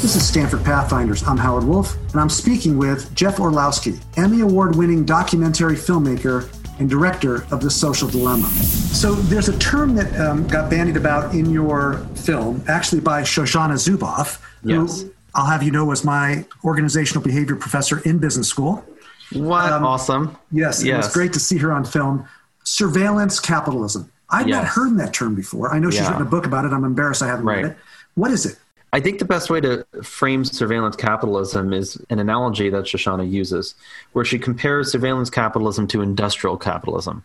This 0.00 0.14
is 0.14 0.24
Stanford 0.24 0.64
Pathfinders. 0.64 1.26
I'm 1.26 1.36
Howard 1.36 1.64
Wolf, 1.64 1.96
and 2.12 2.20
I'm 2.20 2.28
speaking 2.28 2.78
with 2.78 3.12
Jeff 3.16 3.40
Orlowski, 3.40 3.98
Emmy 4.16 4.42
Award 4.42 4.76
winning 4.76 5.04
documentary 5.04 5.74
filmmaker 5.74 6.48
and 6.78 6.88
director 6.88 7.42
of 7.50 7.60
The 7.60 7.68
Social 7.68 8.08
Dilemma. 8.08 8.46
So 8.46 9.14
there's 9.14 9.48
a 9.48 9.58
term 9.58 9.96
that 9.96 10.18
um, 10.20 10.46
got 10.46 10.70
bandied 10.70 10.96
about 10.96 11.34
in 11.34 11.50
your 11.50 11.98
film, 12.14 12.62
actually 12.68 13.00
by 13.00 13.22
Shoshana 13.22 13.72
Zuboff, 13.72 14.40
yes. 14.62 15.02
who 15.02 15.12
I'll 15.34 15.46
have 15.46 15.64
you 15.64 15.72
know 15.72 15.84
was 15.84 16.04
my 16.04 16.46
organizational 16.62 17.20
behavior 17.20 17.56
professor 17.56 17.98
in 18.08 18.18
business 18.18 18.46
school. 18.46 18.84
What 19.32 19.72
um, 19.72 19.84
awesome! 19.84 20.38
Yes, 20.52 20.84
yes. 20.84 20.94
It 20.94 20.96
was 20.96 21.12
great 21.12 21.32
to 21.32 21.40
see 21.40 21.58
her 21.58 21.72
on 21.72 21.84
film. 21.84 22.26
Surveillance 22.62 23.40
capitalism. 23.40 24.12
I've 24.30 24.46
yes. 24.46 24.62
not 24.62 24.64
heard 24.64 24.96
that 25.00 25.12
term 25.12 25.34
before. 25.34 25.74
I 25.74 25.80
know 25.80 25.90
she's 25.90 26.02
yeah. 26.02 26.10
written 26.10 26.26
a 26.26 26.30
book 26.30 26.46
about 26.46 26.64
it. 26.64 26.72
I'm 26.72 26.84
embarrassed 26.84 27.20
I 27.20 27.26
haven't 27.26 27.46
right. 27.46 27.64
read 27.64 27.72
it. 27.72 27.76
What 28.14 28.30
is 28.30 28.46
it? 28.46 28.58
I 28.92 29.00
think 29.00 29.18
the 29.18 29.26
best 29.26 29.50
way 29.50 29.60
to 29.60 29.86
frame 30.02 30.44
surveillance 30.44 30.96
capitalism 30.96 31.74
is 31.74 32.02
an 32.08 32.18
analogy 32.18 32.70
that 32.70 32.84
Shoshana 32.84 33.30
uses, 33.30 33.74
where 34.12 34.24
she 34.24 34.38
compares 34.38 34.90
surveillance 34.90 35.28
capitalism 35.28 35.86
to 35.88 36.00
industrial 36.00 36.56
capitalism. 36.56 37.22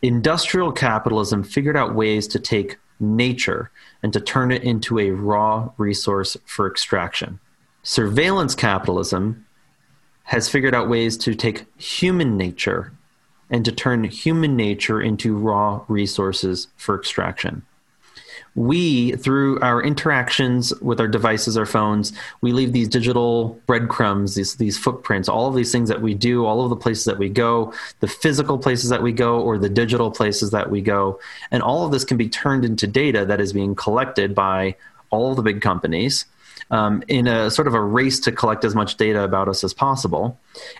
Industrial 0.00 0.72
capitalism 0.72 1.42
figured 1.42 1.76
out 1.76 1.94
ways 1.94 2.26
to 2.28 2.38
take 2.38 2.78
nature 3.00 3.70
and 4.02 4.12
to 4.12 4.20
turn 4.20 4.50
it 4.50 4.62
into 4.62 4.98
a 4.98 5.10
raw 5.10 5.70
resource 5.76 6.36
for 6.46 6.66
extraction. 6.66 7.38
Surveillance 7.82 8.54
capitalism 8.54 9.44
has 10.24 10.48
figured 10.48 10.74
out 10.74 10.88
ways 10.88 11.16
to 11.18 11.34
take 11.34 11.66
human 11.76 12.36
nature 12.36 12.92
and 13.50 13.64
to 13.64 13.72
turn 13.72 14.04
human 14.04 14.56
nature 14.56 15.00
into 15.00 15.36
raw 15.36 15.84
resources 15.88 16.68
for 16.76 16.98
extraction 16.98 17.62
we 18.54 19.12
through 19.12 19.60
our 19.60 19.82
interactions 19.82 20.72
with 20.80 21.00
our 21.00 21.08
devices 21.08 21.56
our 21.56 21.66
phones 21.66 22.12
we 22.40 22.52
leave 22.52 22.72
these 22.72 22.88
digital 22.88 23.60
breadcrumbs 23.66 24.34
these 24.34 24.56
these 24.56 24.76
footprints 24.76 25.28
all 25.28 25.48
of 25.48 25.54
these 25.54 25.70
things 25.70 25.88
that 25.88 26.02
we 26.02 26.14
do 26.14 26.44
all 26.44 26.62
of 26.62 26.70
the 26.70 26.76
places 26.76 27.04
that 27.04 27.18
we 27.18 27.28
go 27.28 27.72
the 28.00 28.08
physical 28.08 28.58
places 28.58 28.90
that 28.90 29.02
we 29.02 29.12
go 29.12 29.40
or 29.40 29.58
the 29.58 29.68
digital 29.68 30.10
places 30.10 30.50
that 30.50 30.70
we 30.70 30.80
go. 30.80 31.18
And 31.50 31.62
all 31.62 31.84
of 31.84 31.92
this 31.92 32.04
can 32.04 32.16
be 32.16 32.28
turned 32.28 32.64
into 32.64 32.86
data 32.86 33.24
that 33.24 33.40
is 33.40 33.52
being 33.52 33.74
collected 33.74 34.34
by 34.34 34.76
all 35.10 35.30
of 35.30 35.36
the 35.36 35.42
big 35.42 35.60
companies 35.62 36.26
um, 36.70 37.02
in 37.08 37.26
a 37.26 37.50
sort 37.50 37.66
of 37.66 37.74
a 37.74 37.80
race 37.80 38.20
to 38.20 38.32
collect 38.32 38.64
as 38.64 38.74
much 38.74 38.96
data 38.96 39.22
about 39.22 39.48
us 39.48 39.64
as 39.64 39.72
possible. 39.72 40.38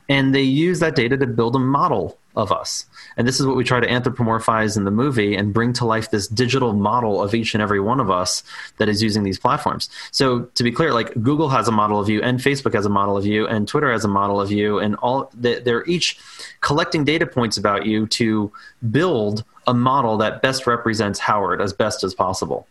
And 0.08 0.34
they 0.34 0.42
use 0.42 0.80
that 0.80 0.96
data 0.96 1.16
to 1.16 1.26
build 1.26 1.56
a 1.56 1.58
model 1.58 2.18
of 2.36 2.52
us. 2.52 2.86
And 3.16 3.26
this 3.26 3.40
is 3.40 3.46
what 3.46 3.56
we 3.56 3.64
try 3.64 3.80
to 3.80 3.86
anthropomorphize 3.86 4.76
in 4.76 4.84
the 4.84 4.92
movie 4.92 5.34
and 5.34 5.52
bring 5.52 5.72
to 5.74 5.84
life 5.84 6.10
this 6.10 6.28
digital 6.28 6.72
model 6.72 7.20
of 7.20 7.34
each 7.34 7.52
and 7.52 7.60
every 7.60 7.80
one 7.80 7.98
of 7.98 8.10
us 8.10 8.44
that 8.76 8.88
is 8.88 9.02
using 9.02 9.24
these 9.24 9.38
platforms. 9.38 9.90
So 10.12 10.42
to 10.42 10.62
be 10.62 10.70
clear, 10.70 10.92
like 10.92 11.12
Google 11.20 11.48
has 11.48 11.66
a 11.66 11.72
model 11.72 11.98
of 11.98 12.08
you 12.08 12.22
and 12.22 12.38
Facebook 12.38 12.74
has 12.74 12.86
a 12.86 12.90
model 12.90 13.16
of 13.16 13.26
you 13.26 13.46
and 13.48 13.66
Twitter 13.66 13.90
has 13.90 14.04
a 14.04 14.08
model 14.08 14.40
of 14.40 14.52
you 14.52 14.78
and 14.78 14.94
all 14.96 15.30
they're 15.34 15.84
each 15.86 16.18
collecting 16.60 17.04
data 17.04 17.26
points 17.26 17.56
about 17.56 17.86
you 17.86 18.06
to 18.06 18.52
build 18.90 19.44
a 19.66 19.74
model 19.74 20.16
that 20.18 20.40
best 20.40 20.66
represents 20.66 21.18
Howard 21.18 21.60
as 21.60 21.72
best 21.72 22.04
as 22.04 22.14
possible. 22.14 22.68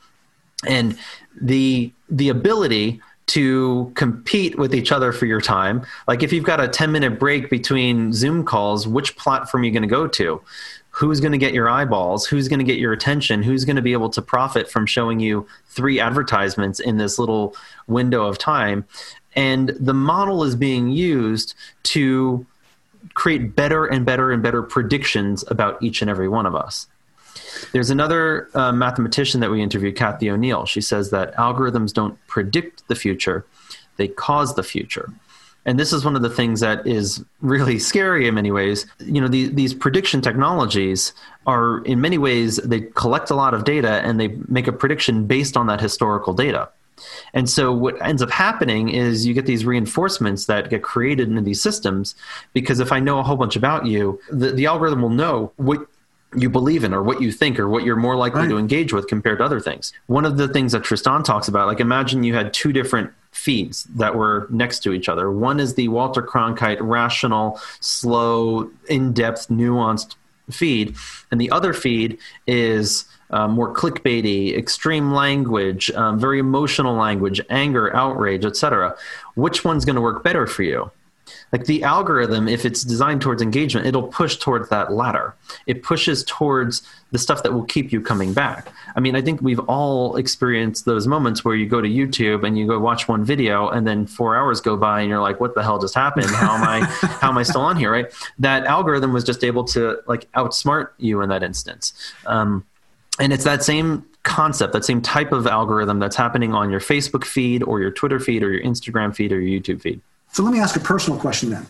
And 0.65 0.97
the 1.39 1.91
the 2.09 2.29
ability 2.29 3.01
to 3.27 3.91
compete 3.95 4.57
with 4.57 4.73
each 4.73 4.91
other 4.91 5.11
for 5.11 5.25
your 5.25 5.41
time. 5.41 5.85
Like 6.07 6.23
if 6.23 6.31
you've 6.31 6.45
got 6.45 6.61
a 6.61 6.67
10 6.67 6.91
minute 6.91 7.19
break 7.19 7.49
between 7.49 8.13
Zoom 8.13 8.45
calls, 8.45 8.87
which 8.87 9.17
platform 9.17 9.63
are 9.63 9.65
you 9.65 9.71
going 9.71 9.83
to 9.83 9.87
go 9.87 10.07
to? 10.07 10.41
Who's 10.91 11.19
going 11.19 11.33
to 11.33 11.37
get 11.37 11.53
your 11.53 11.69
eyeballs? 11.69 12.25
Who's 12.25 12.47
going 12.47 12.59
to 12.59 12.65
get 12.65 12.79
your 12.79 12.93
attention? 12.93 13.43
Who's 13.43 13.65
going 13.65 13.75
to 13.75 13.81
be 13.81 13.93
able 13.93 14.09
to 14.11 14.21
profit 14.21 14.71
from 14.71 14.85
showing 14.85 15.19
you 15.19 15.45
three 15.67 15.99
advertisements 15.99 16.79
in 16.79 16.97
this 16.97 17.19
little 17.19 17.55
window 17.85 18.25
of 18.25 18.37
time? 18.37 18.85
And 19.35 19.69
the 19.79 19.93
model 19.93 20.43
is 20.43 20.55
being 20.55 20.89
used 20.89 21.53
to 21.83 22.47
create 23.13 23.55
better 23.55 23.85
and 23.85 24.05
better 24.05 24.31
and 24.31 24.41
better 24.41 24.63
predictions 24.63 25.43
about 25.49 25.81
each 25.83 26.01
and 26.01 26.09
every 26.09 26.29
one 26.29 26.47
of 26.47 26.55
us. 26.55 26.87
There's 27.71 27.89
another 27.89 28.49
uh, 28.53 28.71
mathematician 28.71 29.39
that 29.41 29.51
we 29.51 29.61
interviewed, 29.61 29.95
Cathy 29.95 30.29
O'Neil. 30.29 30.65
She 30.65 30.81
says 30.81 31.09
that 31.11 31.35
algorithms 31.35 31.93
don't 31.93 32.17
predict 32.27 32.87
the 32.87 32.95
future, 32.95 33.45
they 33.97 34.07
cause 34.07 34.55
the 34.55 34.63
future. 34.63 35.11
And 35.65 35.77
this 35.77 35.91
is 35.91 36.05
one 36.05 36.15
of 36.15 36.21
the 36.21 36.29
things 36.29 36.61
that 36.61 36.87
is 36.87 37.23
really 37.41 37.77
scary 37.77 38.25
in 38.25 38.35
many 38.35 38.51
ways. 38.51 38.85
You 38.99 39.19
know, 39.19 39.27
the, 39.27 39.47
these 39.47 39.73
prediction 39.73 40.21
technologies 40.21 41.11
are, 41.45 41.83
in 41.83 41.99
many 41.99 42.17
ways, 42.17 42.55
they 42.55 42.81
collect 42.81 43.29
a 43.29 43.35
lot 43.35 43.53
of 43.53 43.65
data 43.65 44.01
and 44.05 44.17
they 44.17 44.29
make 44.47 44.67
a 44.67 44.71
prediction 44.71 45.27
based 45.27 45.57
on 45.57 45.67
that 45.67 45.81
historical 45.81 46.33
data. 46.33 46.69
And 47.33 47.49
so 47.49 47.73
what 47.73 48.01
ends 48.01 48.21
up 48.21 48.31
happening 48.31 48.89
is 48.89 49.25
you 49.25 49.33
get 49.33 49.45
these 49.45 49.65
reinforcements 49.65 50.45
that 50.45 50.69
get 50.69 50.83
created 50.83 51.27
into 51.27 51.41
these 51.41 51.61
systems 51.61 52.15
because 52.53 52.79
if 52.79 52.91
I 52.91 52.99
know 52.99 53.19
a 53.19 53.23
whole 53.23 53.35
bunch 53.35 53.55
about 53.55 53.85
you, 53.85 54.19
the, 54.31 54.51
the 54.51 54.65
algorithm 54.65 55.01
will 55.01 55.09
know 55.09 55.51
what 55.57 55.85
you 56.35 56.49
believe 56.49 56.83
in 56.83 56.93
or 56.93 57.01
what 57.01 57.21
you 57.21 57.31
think 57.31 57.59
or 57.59 57.69
what 57.69 57.83
you're 57.83 57.95
more 57.95 58.15
likely 58.15 58.41
right. 58.41 58.49
to 58.49 58.57
engage 58.57 58.91
with 58.91 59.07
compared 59.07 59.39
to 59.39 59.45
other 59.45 59.59
things. 59.59 59.93
One 60.07 60.25
of 60.25 60.37
the 60.37 60.47
things 60.47 60.73
that 60.73 60.83
Tristan 60.83 61.23
talks 61.23 61.47
about, 61.47 61.67
like 61.67 61.79
imagine 61.79 62.23
you 62.23 62.35
had 62.35 62.53
two 62.53 62.73
different 62.73 63.11
feeds 63.31 63.85
that 63.95 64.15
were 64.15 64.47
next 64.49 64.79
to 64.79 64.91
each 64.91 65.07
other. 65.07 65.31
One 65.31 65.59
is 65.59 65.75
the 65.75 65.87
Walter 65.87 66.21
Cronkite 66.21 66.79
rational, 66.81 67.59
slow, 67.79 68.69
in-depth, 68.89 69.47
nuanced 69.47 70.15
feed, 70.51 70.95
and 71.31 71.39
the 71.39 71.51
other 71.51 71.73
feed 71.73 72.17
is 72.45 73.05
uh, 73.29 73.47
more 73.47 73.73
clickbaity, 73.73 74.57
extreme 74.57 75.11
language, 75.11 75.91
um, 75.91 76.19
very 76.19 76.39
emotional 76.39 76.95
language, 76.95 77.41
anger, 77.49 77.95
outrage, 77.95 78.45
etc. 78.45 78.95
Which 79.35 79.63
one's 79.63 79.85
going 79.85 79.97
to 79.97 80.01
work 80.01 80.23
better 80.23 80.47
for 80.47 80.63
you? 80.63 80.91
Like 81.51 81.65
the 81.65 81.83
algorithm 81.83 82.47
if 82.47 82.65
it's 82.65 82.83
designed 82.83 83.21
towards 83.21 83.41
engagement 83.41 83.87
it'll 83.87 84.07
push 84.07 84.37
towards 84.37 84.69
that 84.69 84.91
latter. 84.91 85.35
It 85.65 85.83
pushes 85.83 86.23
towards 86.23 86.81
the 87.11 87.17
stuff 87.17 87.43
that 87.43 87.53
will 87.53 87.63
keep 87.63 87.91
you 87.91 88.01
coming 88.01 88.33
back. 88.33 88.71
I 88.95 88.99
mean 88.99 89.15
i 89.15 89.21
think 89.21 89.41
we've 89.41 89.59
all 89.61 90.15
experienced 90.17 90.85
those 90.85 91.07
moments 91.07 91.45
where 91.45 91.55
you 91.55 91.65
go 91.65 91.81
to 91.81 91.87
youtube 91.87 92.45
and 92.45 92.57
you 92.57 92.67
go 92.67 92.79
watch 92.79 93.07
one 93.07 93.23
video 93.23 93.69
and 93.69 93.87
then 93.87 94.05
four 94.05 94.35
hours 94.35 94.59
go 94.61 94.75
by 94.75 95.01
and 95.01 95.09
you're 95.09 95.21
like 95.21 95.39
what 95.39 95.55
the 95.55 95.63
hell 95.63 95.79
just 95.79 95.95
happened? 95.95 96.29
How 96.29 96.55
am 96.55 96.63
i 96.63 96.79
how 97.21 97.29
am 97.29 97.37
i 97.37 97.43
still 97.43 97.61
on 97.61 97.77
here? 97.77 97.91
Right? 97.91 98.11
That 98.39 98.65
algorithm 98.65 99.13
was 99.13 99.23
just 99.23 99.43
able 99.43 99.63
to 99.65 99.99
like 100.07 100.31
outsmart 100.33 100.89
you 100.97 101.21
in 101.21 101.29
that 101.29 101.43
instance. 101.43 101.93
Um, 102.25 102.65
and 103.19 103.33
it's 103.33 103.43
that 103.43 103.63
same 103.63 104.05
concept 104.23 104.73
that 104.73 104.83
same 104.83 105.01
type 105.01 105.31
of 105.31 105.47
algorithm 105.47 105.99
that's 105.99 106.17
happening 106.17 106.53
on 106.53 106.69
your 106.69 106.81
facebook 106.81 107.23
feed 107.23 107.63
or 107.63 107.79
your 107.79 107.89
twitter 107.89 108.19
feed 108.19 108.43
or 108.43 108.51
your 108.51 108.61
instagram 108.61 109.15
feed 109.15 109.31
or 109.31 109.39
your 109.39 109.61
youtube 109.61 109.81
feed 109.81 110.01
so 110.31 110.43
let 110.43 110.53
me 110.53 110.59
ask 110.59 110.75
a 110.75 110.79
personal 110.79 111.19
question 111.19 111.49
then. 111.49 111.67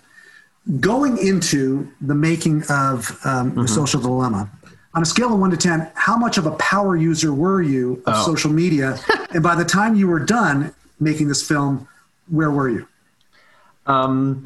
Going 0.79 1.17
into 1.17 1.89
the 2.01 2.15
making 2.15 2.63
of 2.63 3.17
um, 3.23 3.51
mm-hmm. 3.51 3.61
the 3.61 3.67
social 3.67 4.01
dilemma, 4.01 4.49
on 4.93 5.03
a 5.03 5.05
scale 5.05 5.33
of 5.33 5.39
one 5.39 5.51
to 5.51 5.57
10, 5.57 5.91
how 5.93 6.17
much 6.17 6.37
of 6.37 6.45
a 6.45 6.51
power 6.51 6.95
user 6.95 7.33
were 7.33 7.61
you 7.61 8.01
of 8.07 8.15
oh. 8.15 8.25
social 8.25 8.51
media? 8.51 8.97
and 9.29 9.43
by 9.43 9.55
the 9.55 9.63
time 9.63 9.95
you 9.95 10.07
were 10.07 10.19
done 10.19 10.73
making 10.99 11.27
this 11.27 11.47
film, 11.47 11.87
where 12.29 12.51
were 12.51 12.69
you? 12.69 12.87
Um, 13.85 14.45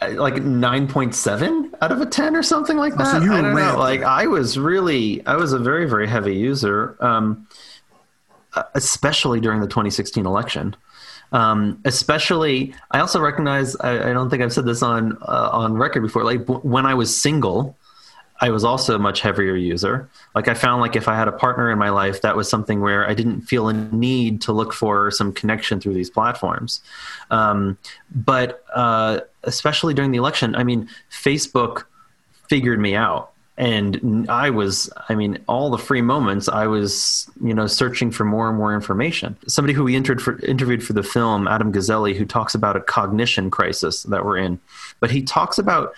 like 0.00 0.34
9.7 0.34 1.72
out 1.80 1.90
of 1.90 2.00
a 2.00 2.06
10 2.06 2.36
or 2.36 2.42
something 2.42 2.76
like 2.76 2.94
that. 2.96 3.16
Oh, 3.16 3.18
so 3.18 3.24
you 3.24 3.30
were 3.30 3.36
I 3.36 3.40
don't 3.40 3.54
know. 3.54 3.78
Like 3.78 4.02
I 4.02 4.26
was 4.26 4.58
really, 4.58 5.26
I 5.26 5.36
was 5.36 5.52
a 5.52 5.58
very, 5.58 5.88
very 5.88 6.06
heavy 6.06 6.36
user, 6.36 6.96
um, 7.00 7.48
especially 8.74 9.40
during 9.40 9.60
the 9.60 9.66
2016 9.66 10.26
election. 10.26 10.76
Um, 11.32 11.80
especially, 11.84 12.74
I 12.90 13.00
also 13.00 13.20
recognize. 13.20 13.76
I, 13.76 14.10
I, 14.10 14.12
don't 14.12 14.30
think 14.30 14.42
I've 14.42 14.52
said 14.52 14.64
this 14.64 14.82
on 14.82 15.18
uh, 15.22 15.50
on 15.52 15.74
record 15.74 16.02
before. 16.02 16.24
Like 16.24 16.46
when 16.46 16.86
I 16.86 16.94
was 16.94 17.14
single, 17.14 17.76
I 18.40 18.50
was 18.50 18.64
also 18.64 18.94
a 18.94 18.98
much 18.98 19.20
heavier 19.20 19.56
user. 19.56 20.08
Like 20.34 20.48
I 20.48 20.54
found 20.54 20.80
like 20.80 20.96
if 20.96 21.08
I 21.08 21.16
had 21.16 21.28
a 21.28 21.32
partner 21.32 21.70
in 21.70 21.78
my 21.78 21.90
life, 21.90 22.22
that 22.22 22.36
was 22.36 22.48
something 22.48 22.80
where 22.80 23.08
I 23.08 23.14
didn't 23.14 23.42
feel 23.42 23.68
a 23.68 23.72
need 23.72 24.40
to 24.42 24.52
look 24.52 24.72
for 24.72 25.10
some 25.10 25.32
connection 25.32 25.80
through 25.80 25.94
these 25.94 26.10
platforms. 26.10 26.80
Um, 27.30 27.76
but 28.14 28.64
uh, 28.74 29.20
especially 29.42 29.92
during 29.92 30.12
the 30.12 30.18
election, 30.18 30.54
I 30.54 30.64
mean, 30.64 30.88
Facebook 31.10 31.84
figured 32.48 32.78
me 32.78 32.94
out 32.94 33.32
and 33.58 34.30
i 34.30 34.48
was 34.48 34.88
i 35.08 35.14
mean 35.14 35.36
all 35.48 35.68
the 35.68 35.76
free 35.76 36.00
moments 36.00 36.48
i 36.48 36.66
was 36.66 37.28
you 37.42 37.52
know 37.52 37.66
searching 37.66 38.10
for 38.10 38.24
more 38.24 38.48
and 38.48 38.56
more 38.56 38.74
information. 38.74 39.36
Somebody 39.46 39.74
who 39.74 39.84
we 39.84 39.96
interviewed 39.96 40.22
for, 40.22 40.44
interviewed 40.46 40.82
for 40.82 40.92
the 40.92 41.02
film 41.02 41.46
adam 41.48 41.72
Gazzaley 41.72 42.16
who 42.16 42.24
talks 42.24 42.54
about 42.54 42.76
a 42.76 42.80
cognition 42.80 43.50
crisis 43.50 44.04
that 44.04 44.24
we're 44.24 44.38
in. 44.38 44.60
But 45.00 45.10
he 45.10 45.22
talks 45.22 45.58
about 45.58 45.94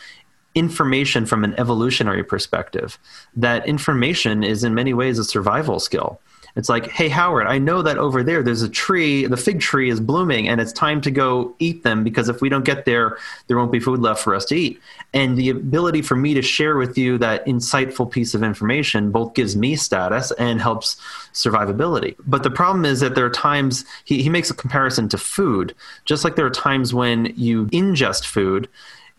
information 0.55 1.27
from 1.27 1.44
an 1.44 1.55
evolutionary 1.59 2.25
perspective 2.25 2.99
that 3.37 3.66
information 3.68 4.42
is 4.42 4.64
in 4.64 4.75
many 4.75 4.92
ways 4.92 5.18
a 5.18 5.25
survival 5.25 5.79
skill 5.79 6.20
it's 6.56 6.68
like, 6.68 6.88
hey, 6.88 7.08
Howard, 7.08 7.46
I 7.46 7.58
know 7.58 7.82
that 7.82 7.98
over 7.98 8.22
there 8.22 8.42
there's 8.42 8.62
a 8.62 8.68
tree, 8.68 9.26
the 9.26 9.36
fig 9.36 9.60
tree 9.60 9.90
is 9.90 10.00
blooming, 10.00 10.48
and 10.48 10.60
it's 10.60 10.72
time 10.72 11.00
to 11.02 11.10
go 11.10 11.54
eat 11.58 11.82
them 11.82 12.04
because 12.04 12.28
if 12.28 12.40
we 12.40 12.48
don't 12.48 12.64
get 12.64 12.84
there, 12.84 13.18
there 13.46 13.56
won't 13.56 13.72
be 13.72 13.80
food 13.80 14.00
left 14.00 14.22
for 14.22 14.34
us 14.34 14.44
to 14.46 14.56
eat. 14.56 14.80
And 15.12 15.36
the 15.36 15.50
ability 15.50 16.02
for 16.02 16.16
me 16.16 16.34
to 16.34 16.42
share 16.42 16.76
with 16.76 16.96
you 16.96 17.18
that 17.18 17.44
insightful 17.46 18.10
piece 18.10 18.34
of 18.34 18.42
information 18.42 19.10
both 19.10 19.34
gives 19.34 19.56
me 19.56 19.76
status 19.76 20.30
and 20.32 20.60
helps 20.60 20.96
survivability. 21.32 22.16
But 22.26 22.42
the 22.42 22.50
problem 22.50 22.84
is 22.84 23.00
that 23.00 23.14
there 23.14 23.26
are 23.26 23.30
times, 23.30 23.84
he, 24.04 24.22
he 24.22 24.28
makes 24.28 24.50
a 24.50 24.54
comparison 24.54 25.08
to 25.10 25.18
food, 25.18 25.74
just 26.04 26.24
like 26.24 26.36
there 26.36 26.46
are 26.46 26.50
times 26.50 26.94
when 26.94 27.32
you 27.36 27.66
ingest 27.66 28.24
food, 28.24 28.68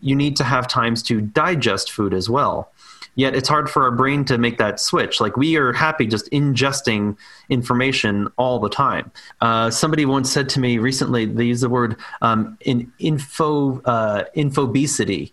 you 0.00 0.16
need 0.16 0.36
to 0.36 0.44
have 0.44 0.66
times 0.66 1.02
to 1.04 1.20
digest 1.20 1.90
food 1.92 2.12
as 2.12 2.28
well 2.28 2.71
yet 3.14 3.34
it's 3.34 3.48
hard 3.48 3.68
for 3.68 3.82
our 3.82 3.90
brain 3.90 4.24
to 4.24 4.38
make 4.38 4.58
that 4.58 4.80
switch 4.80 5.20
like 5.20 5.36
we 5.36 5.56
are 5.56 5.72
happy 5.72 6.06
just 6.06 6.30
ingesting 6.30 7.16
information 7.48 8.28
all 8.36 8.58
the 8.58 8.70
time 8.70 9.10
uh, 9.40 9.70
somebody 9.70 10.04
once 10.04 10.30
said 10.30 10.48
to 10.48 10.60
me 10.60 10.78
recently 10.78 11.26
they 11.26 11.44
use 11.44 11.60
the 11.60 11.68
word 11.68 11.96
um, 12.22 12.56
in 12.60 12.90
info 12.98 13.80
uh, 13.82 14.24
infobesity 14.36 15.32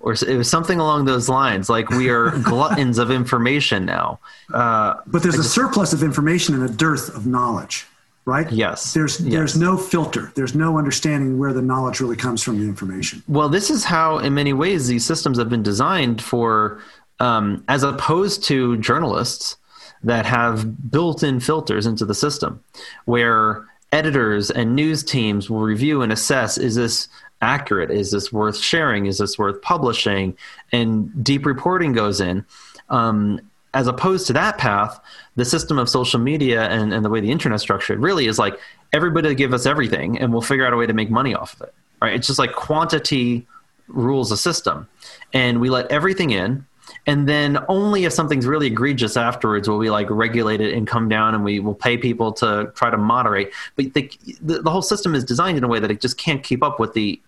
or 0.00 0.12
it 0.12 0.36
was 0.36 0.48
something 0.48 0.80
along 0.80 1.04
those 1.04 1.28
lines. 1.28 1.68
Like 1.68 1.90
we 1.90 2.08
are 2.08 2.30
gluttons 2.42 2.98
of 2.98 3.10
information 3.10 3.84
now. 3.84 4.18
Uh, 4.52 4.94
but 5.06 5.22
there's 5.22 5.38
a 5.38 5.44
surplus 5.44 5.92
of 5.92 6.02
information 6.02 6.54
and 6.54 6.68
a 6.68 6.72
dearth 6.72 7.14
of 7.14 7.26
knowledge, 7.26 7.86
right? 8.24 8.50
Yes. 8.50 8.94
There's 8.94 9.20
yes. 9.20 9.32
there's 9.32 9.56
no 9.58 9.76
filter. 9.76 10.32
There's 10.34 10.54
no 10.54 10.78
understanding 10.78 11.38
where 11.38 11.52
the 11.52 11.62
knowledge 11.62 12.00
really 12.00 12.16
comes 12.16 12.42
from. 12.42 12.58
The 12.58 12.64
information. 12.64 13.22
Well, 13.28 13.48
this 13.48 13.70
is 13.70 13.84
how, 13.84 14.18
in 14.18 14.34
many 14.34 14.52
ways, 14.52 14.88
these 14.88 15.04
systems 15.04 15.38
have 15.38 15.50
been 15.50 15.62
designed 15.62 16.22
for, 16.22 16.80
um, 17.20 17.64
as 17.68 17.82
opposed 17.82 18.44
to 18.44 18.76
journalists 18.78 19.56
that 20.02 20.26
have 20.26 20.90
built-in 20.90 21.40
filters 21.40 21.86
into 21.86 22.04
the 22.04 22.14
system, 22.14 22.62
where 23.04 23.66
editors 23.92 24.50
and 24.50 24.74
news 24.74 25.04
teams 25.04 25.48
will 25.50 25.60
review 25.60 26.02
and 26.02 26.12
assess: 26.12 26.58
is 26.58 26.74
this 26.74 27.08
accurate? 27.42 27.90
Is 27.90 28.10
this 28.10 28.32
worth 28.32 28.58
sharing? 28.58 29.06
Is 29.06 29.18
this 29.18 29.38
worth 29.38 29.62
publishing? 29.62 30.36
And 30.72 31.24
deep 31.24 31.46
reporting 31.46 31.92
goes 31.92 32.20
in. 32.20 32.44
Um, 32.88 33.40
as 33.72 33.86
opposed 33.86 34.26
to 34.26 34.32
that 34.32 34.58
path, 34.58 35.00
the 35.36 35.44
system 35.44 35.78
of 35.78 35.88
social 35.88 36.18
media 36.18 36.64
and, 36.64 36.92
and 36.92 37.04
the 37.04 37.08
way 37.08 37.20
the 37.20 37.30
internet 37.30 37.60
structured 37.60 38.00
really 38.00 38.26
is 38.26 38.38
like 38.38 38.58
everybody 38.92 39.34
give 39.34 39.54
us 39.54 39.64
everything 39.64 40.18
and 40.18 40.32
we'll 40.32 40.42
figure 40.42 40.66
out 40.66 40.72
a 40.72 40.76
way 40.76 40.86
to 40.86 40.92
make 40.92 41.10
money 41.10 41.34
off 41.34 41.54
of 41.54 41.62
it. 41.62 41.74
Right? 42.02 42.14
It's 42.14 42.26
just 42.26 42.38
like 42.38 42.52
quantity 42.52 43.46
rules 43.86 44.32
a 44.32 44.36
system. 44.36 44.88
And 45.32 45.60
we 45.60 45.70
let 45.70 45.90
everything 45.90 46.30
in. 46.30 46.66
And 47.06 47.28
then 47.28 47.58
only 47.68 48.04
if 48.04 48.12
something's 48.12 48.46
really 48.46 48.66
egregious 48.66 49.16
afterwards 49.16 49.68
will 49.68 49.78
we 49.78 49.90
like 49.90 50.08
regulate 50.10 50.60
it 50.60 50.74
and 50.74 50.86
come 50.86 51.08
down 51.08 51.34
and 51.34 51.44
we 51.44 51.60
will 51.60 51.74
pay 51.74 51.96
people 51.96 52.32
to 52.34 52.72
try 52.74 52.90
to 52.90 52.96
moderate. 52.96 53.52
But 53.76 53.94
the, 53.94 54.10
the, 54.40 54.62
the 54.62 54.70
whole 54.70 54.82
system 54.82 55.14
is 55.14 55.24
designed 55.24 55.58
in 55.58 55.64
a 55.64 55.68
way 55.68 55.78
that 55.80 55.90
it 55.90 56.00
just 56.00 56.18
can't 56.18 56.42
keep 56.42 56.62
up 56.62 56.78
with 56.78 56.94
the 56.94 57.20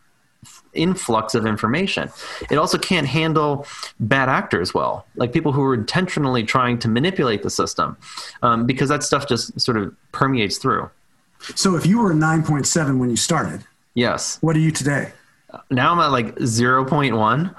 influx 0.74 1.34
of 1.34 1.46
information. 1.46 2.10
It 2.50 2.56
also 2.56 2.78
can't 2.78 3.06
handle 3.06 3.66
bad 4.00 4.28
actors 4.28 4.74
well, 4.74 5.06
like 5.16 5.32
people 5.32 5.52
who 5.52 5.62
are 5.62 5.74
intentionally 5.74 6.42
trying 6.42 6.78
to 6.80 6.88
manipulate 6.88 7.42
the 7.42 7.50
system, 7.50 7.96
um, 8.42 8.66
because 8.66 8.88
that 8.88 9.02
stuff 9.02 9.28
just 9.28 9.60
sort 9.60 9.76
of 9.76 9.94
permeates 10.12 10.58
through. 10.58 10.90
So 11.54 11.76
if 11.76 11.86
you 11.86 12.00
were 12.00 12.14
9.7 12.14 12.98
when 12.98 13.10
you 13.10 13.16
started, 13.16 13.64
yes. 13.94 14.38
What 14.40 14.56
are 14.56 14.60
you 14.60 14.70
today? 14.70 15.12
Now 15.70 15.92
I'm 15.92 15.98
at 15.98 16.12
like 16.12 16.36
0.1. 16.36 17.54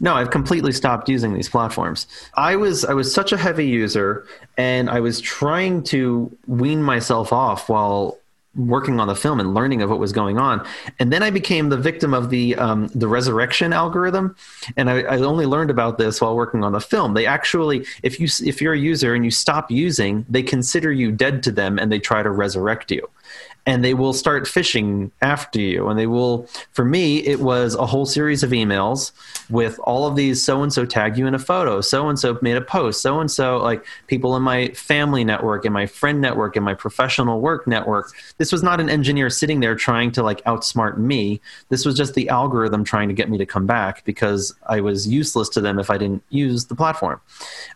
No, 0.00 0.14
I've 0.14 0.30
completely 0.30 0.72
stopped 0.72 1.08
using 1.08 1.34
these 1.34 1.48
platforms. 1.48 2.06
I 2.34 2.56
was 2.56 2.84
I 2.84 2.94
was 2.94 3.12
such 3.12 3.32
a 3.32 3.36
heavy 3.36 3.66
user 3.66 4.26
and 4.56 4.90
I 4.90 5.00
was 5.00 5.20
trying 5.20 5.82
to 5.84 6.36
wean 6.46 6.82
myself 6.82 7.32
off 7.32 7.68
while 7.68 8.18
working 8.56 8.98
on 9.00 9.06
the 9.06 9.14
film 9.14 9.38
and 9.38 9.54
learning 9.54 9.82
of 9.82 9.90
what 9.90 9.98
was 9.98 10.12
going 10.12 10.38
on. 10.38 10.66
And 10.98 11.12
then 11.12 11.22
I 11.22 11.30
became 11.30 11.68
the 11.68 11.76
victim 11.76 12.14
of 12.14 12.30
the 12.30 12.56
um, 12.56 12.88
the 12.94 13.08
resurrection 13.08 13.72
algorithm. 13.72 14.34
And 14.76 14.88
I, 14.90 15.02
I, 15.02 15.18
only 15.18 15.46
learned 15.46 15.70
about 15.70 15.98
this 15.98 16.20
while 16.20 16.34
working 16.34 16.64
on 16.64 16.72
the 16.72 16.80
film. 16.80 17.14
They 17.14 17.26
actually, 17.26 17.84
if 18.02 18.18
you 18.18 18.28
if 18.44 18.60
you're 18.60 18.72
a 18.72 18.78
user 18.78 19.14
and 19.14 19.24
you 19.24 19.30
stop 19.30 19.70
using, 19.70 20.24
they 20.28 20.42
consider 20.42 20.90
you 20.90 21.12
dead 21.12 21.42
to 21.44 21.52
them 21.52 21.78
and 21.78 21.92
they 21.92 21.98
try 21.98 22.22
to 22.22 22.30
resurrect 22.30 22.90
you 22.90 23.08
and 23.66 23.84
they 23.84 23.94
will 23.94 24.12
start 24.12 24.46
fishing 24.46 25.10
after 25.20 25.60
you. 25.60 25.88
And 25.88 25.98
they 25.98 26.06
will, 26.06 26.48
for 26.72 26.84
me, 26.84 27.18
it 27.18 27.40
was 27.40 27.74
a 27.74 27.84
whole 27.84 28.06
series 28.06 28.44
of 28.44 28.50
emails 28.50 29.10
with 29.50 29.78
all 29.80 30.06
of 30.06 30.14
these 30.14 30.42
so 30.42 30.62
and 30.62 30.72
so 30.72 30.86
tag 30.86 31.18
you 31.18 31.26
in 31.26 31.34
a 31.34 31.38
photo, 31.38 31.80
so 31.80 32.08
and 32.08 32.18
so 32.18 32.38
made 32.42 32.56
a 32.56 32.60
post, 32.60 33.02
so 33.02 33.18
and 33.20 33.30
so, 33.30 33.58
like 33.58 33.84
people 34.06 34.36
in 34.36 34.42
my 34.42 34.68
family 34.68 35.24
network, 35.24 35.64
in 35.64 35.72
my 35.72 35.86
friend 35.86 36.20
network, 36.20 36.56
in 36.56 36.62
my 36.62 36.74
professional 36.74 37.40
work 37.40 37.66
network. 37.66 38.12
This 38.38 38.52
was 38.52 38.62
not 38.62 38.80
an 38.80 38.88
engineer 38.88 39.30
sitting 39.30 39.60
there 39.60 39.74
trying 39.74 40.12
to 40.12 40.22
like 40.22 40.42
outsmart 40.44 40.96
me. 40.96 41.40
This 41.68 41.84
was 41.84 41.96
just 41.96 42.14
the 42.14 42.28
algorithm 42.28 42.84
trying 42.84 43.08
to 43.08 43.14
get 43.14 43.28
me 43.28 43.38
to 43.38 43.46
come 43.46 43.66
back 43.66 44.04
because 44.04 44.54
I 44.68 44.80
was 44.80 45.08
useless 45.08 45.48
to 45.50 45.60
them 45.60 45.80
if 45.80 45.90
I 45.90 45.98
didn't 45.98 46.22
use 46.30 46.66
the 46.66 46.76
platform. 46.76 47.20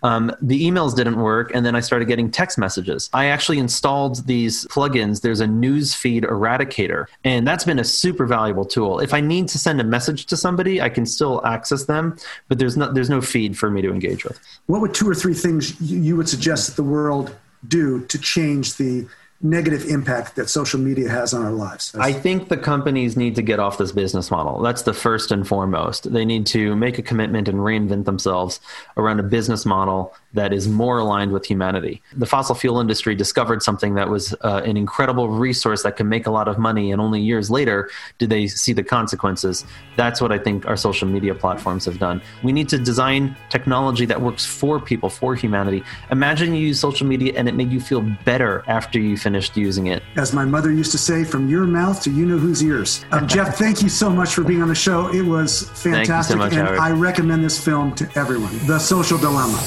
Um, 0.05 0.33
the 0.41 0.63
emails 0.63 0.95
didn't 0.95 1.21
work, 1.21 1.51
and 1.53 1.67
then 1.67 1.75
I 1.75 1.81
started 1.81 2.07
getting 2.07 2.31
text 2.31 2.59
messages. 2.59 3.11
I 3.13 3.27
actually 3.27 3.59
installed 3.59 4.27
these 4.27 4.67
plugins. 4.67 5.23
There's 5.23 5.41
a 5.41 5.47
news 5.47 5.80
newsfeed 5.81 6.25
eradicator. 6.25 7.07
And 7.25 7.47
that's 7.47 7.65
been 7.65 7.79
a 7.79 7.85
super 7.85 8.27
valuable 8.27 8.65
tool. 8.65 9.01
If 9.01 9.15
I 9.15 9.21
need 9.21 9.49
to 9.49 9.59
send 9.59 9.81
a 9.81 9.85
message 9.85 10.27
to 10.27 10.37
somebody, 10.37 10.81
I 10.81 10.89
can 10.89 11.07
still 11.07 11.45
access 11.45 11.85
them, 11.85 12.17
but 12.49 12.59
there's 12.59 12.77
no, 12.77 12.93
there's 12.93 13.11
no 13.11 13.21
feed 13.21 13.57
for 13.57 13.71
me 13.71 13.83
to 13.83 13.93
engage 13.93 14.25
with. 14.25 14.41
What 14.67 14.81
would 14.81 14.95
two 14.95 15.09
or 15.09 15.15
three 15.15 15.35
things 15.35 15.81
you 15.81 16.17
would 16.17 16.29
suggest 16.29 16.69
that 16.69 16.77
the 16.77 16.89
world 16.89 17.35
do 17.69 18.05
to 18.07 18.19
change 18.19 18.77
the 18.77 19.07
negative 19.43 19.87
impact 19.87 20.37
that 20.37 20.51
social 20.51 20.79
media 20.79 21.09
has 21.09 21.33
on 21.33 21.43
our 21.43 21.53
lives. 21.53 21.95
I 21.95 22.13
think 22.13 22.49
the 22.49 22.59
companies 22.59 23.17
need 23.17 23.35
to 23.37 23.43
get 23.43 23.59
off 23.59 23.79
this 23.79 23.91
business 23.91 24.31
model. 24.31 24.61
That's 24.61 24.83
the 24.83 24.93
first 24.93 25.33
and 25.33 25.49
foremost. 25.49 26.13
They 26.13 26.27
need 26.27 26.47
to 26.49 26.77
make 26.77 26.99
a 26.99 27.03
commitment 27.03 27.49
and 27.49 27.59
reinvent 27.59 28.05
themselves 28.05 28.61
around 28.99 29.19
a 29.19 29.23
business 29.23 29.65
model 29.65 30.15
that 30.35 30.53
is 30.53 30.69
more 30.69 30.99
aligned 30.99 31.33
with 31.33 31.45
humanity. 31.47 32.03
The 32.17 32.27
fossil 32.27 32.55
fuel 32.55 32.81
industry 32.81 33.15
discovered 33.15 33.63
something 33.63 33.95
that 33.95 34.09
was 34.09 34.35
uh, 34.43 34.63
an 34.65 34.77
incredible 34.77 35.29
resource 35.29 35.83
that 35.83 35.97
can 35.97 36.09
make 36.09 36.27
a 36.27 36.31
lot 36.31 36.47
of 36.47 36.59
money, 36.59 36.93
and 36.93 37.01
only 37.01 37.21
years 37.21 37.51
later 37.51 37.91
did 38.19 38.31
they 38.31 38.47
see 38.47 38.73
the 38.73 38.85
consequences. 38.85 39.65
That's 39.97 40.21
what 40.21 40.33
I 40.33 40.39
think 40.39 40.67
our 40.67 40.77
social 40.77 41.09
media 41.09 41.35
platforms 41.35 41.85
have 41.87 41.99
done. 41.99 42.23
We 42.43 42.53
need 42.53 42.69
to 42.69 42.79
design 42.79 43.37
technology 43.49 44.05
that 44.07 44.21
works 44.21 44.45
for 44.45 44.79
people, 44.79 45.09
for 45.09 45.35
humanity. 45.35 45.83
Imagine 46.11 46.55
you 46.55 46.69
use 46.69 46.79
social 46.79 47.07
media 47.07 47.33
and 47.37 47.49
it 47.49 47.55
made 47.55 47.73
you 47.73 47.81
feel 47.81 48.03
better 48.25 48.63
after 48.67 48.99
you 48.99 49.17
finished 49.31 49.57
using 49.57 49.87
it. 49.87 50.03
As 50.17 50.33
my 50.33 50.45
mother 50.45 50.73
used 50.73 50.91
to 50.91 50.99
say, 50.99 51.23
from 51.23 51.49
your 51.49 51.65
mouth 51.65 52.03
to 52.03 52.11
you 52.11 52.27
know 52.27 52.37
whose 52.37 52.65
ears. 52.65 53.05
Um, 53.13 53.29
Jeff, 53.29 53.57
thank 53.65 53.81
you 53.81 53.89
so 53.89 54.11
much 54.11 54.35
for 54.35 54.43
being 54.43 54.61
on 54.61 54.67
the 54.67 54.75
show. 54.75 55.07
It 55.15 55.23
was 55.23 55.71
fantastic, 55.71 56.35
so 56.35 56.39
much, 56.39 56.53
and 56.53 56.67
Howard. 56.67 56.81
I 56.81 56.91
recommend 56.91 57.45
this 57.45 57.63
film 57.65 57.95
to 57.95 58.11
everyone. 58.17 58.51
The 58.67 58.81
Social 58.81 59.19
Dilemma. 59.19 59.59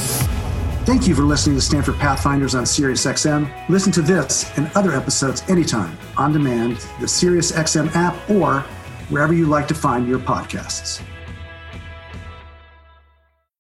Thank 0.86 1.08
you 1.08 1.16
for 1.16 1.22
listening 1.22 1.56
to 1.56 1.62
Stanford 1.62 1.96
Pathfinders 1.96 2.56
on 2.56 2.66
SiriusXM. 2.66 3.70
Listen 3.70 3.94
to 3.94 4.02
this 4.02 4.52
and 4.58 4.70
other 4.76 4.92
episodes 4.92 5.42
anytime, 5.48 5.98
on 6.18 6.34
demand, 6.34 6.76
the 7.00 7.06
SiriusXM 7.06 7.96
app, 7.96 8.30
or 8.30 8.66
wherever 9.10 9.34
you 9.34 9.46
like 9.46 9.70
to 9.70 9.74
find 9.74 10.10
your 10.10 10.20
podcasts. 10.20 11.02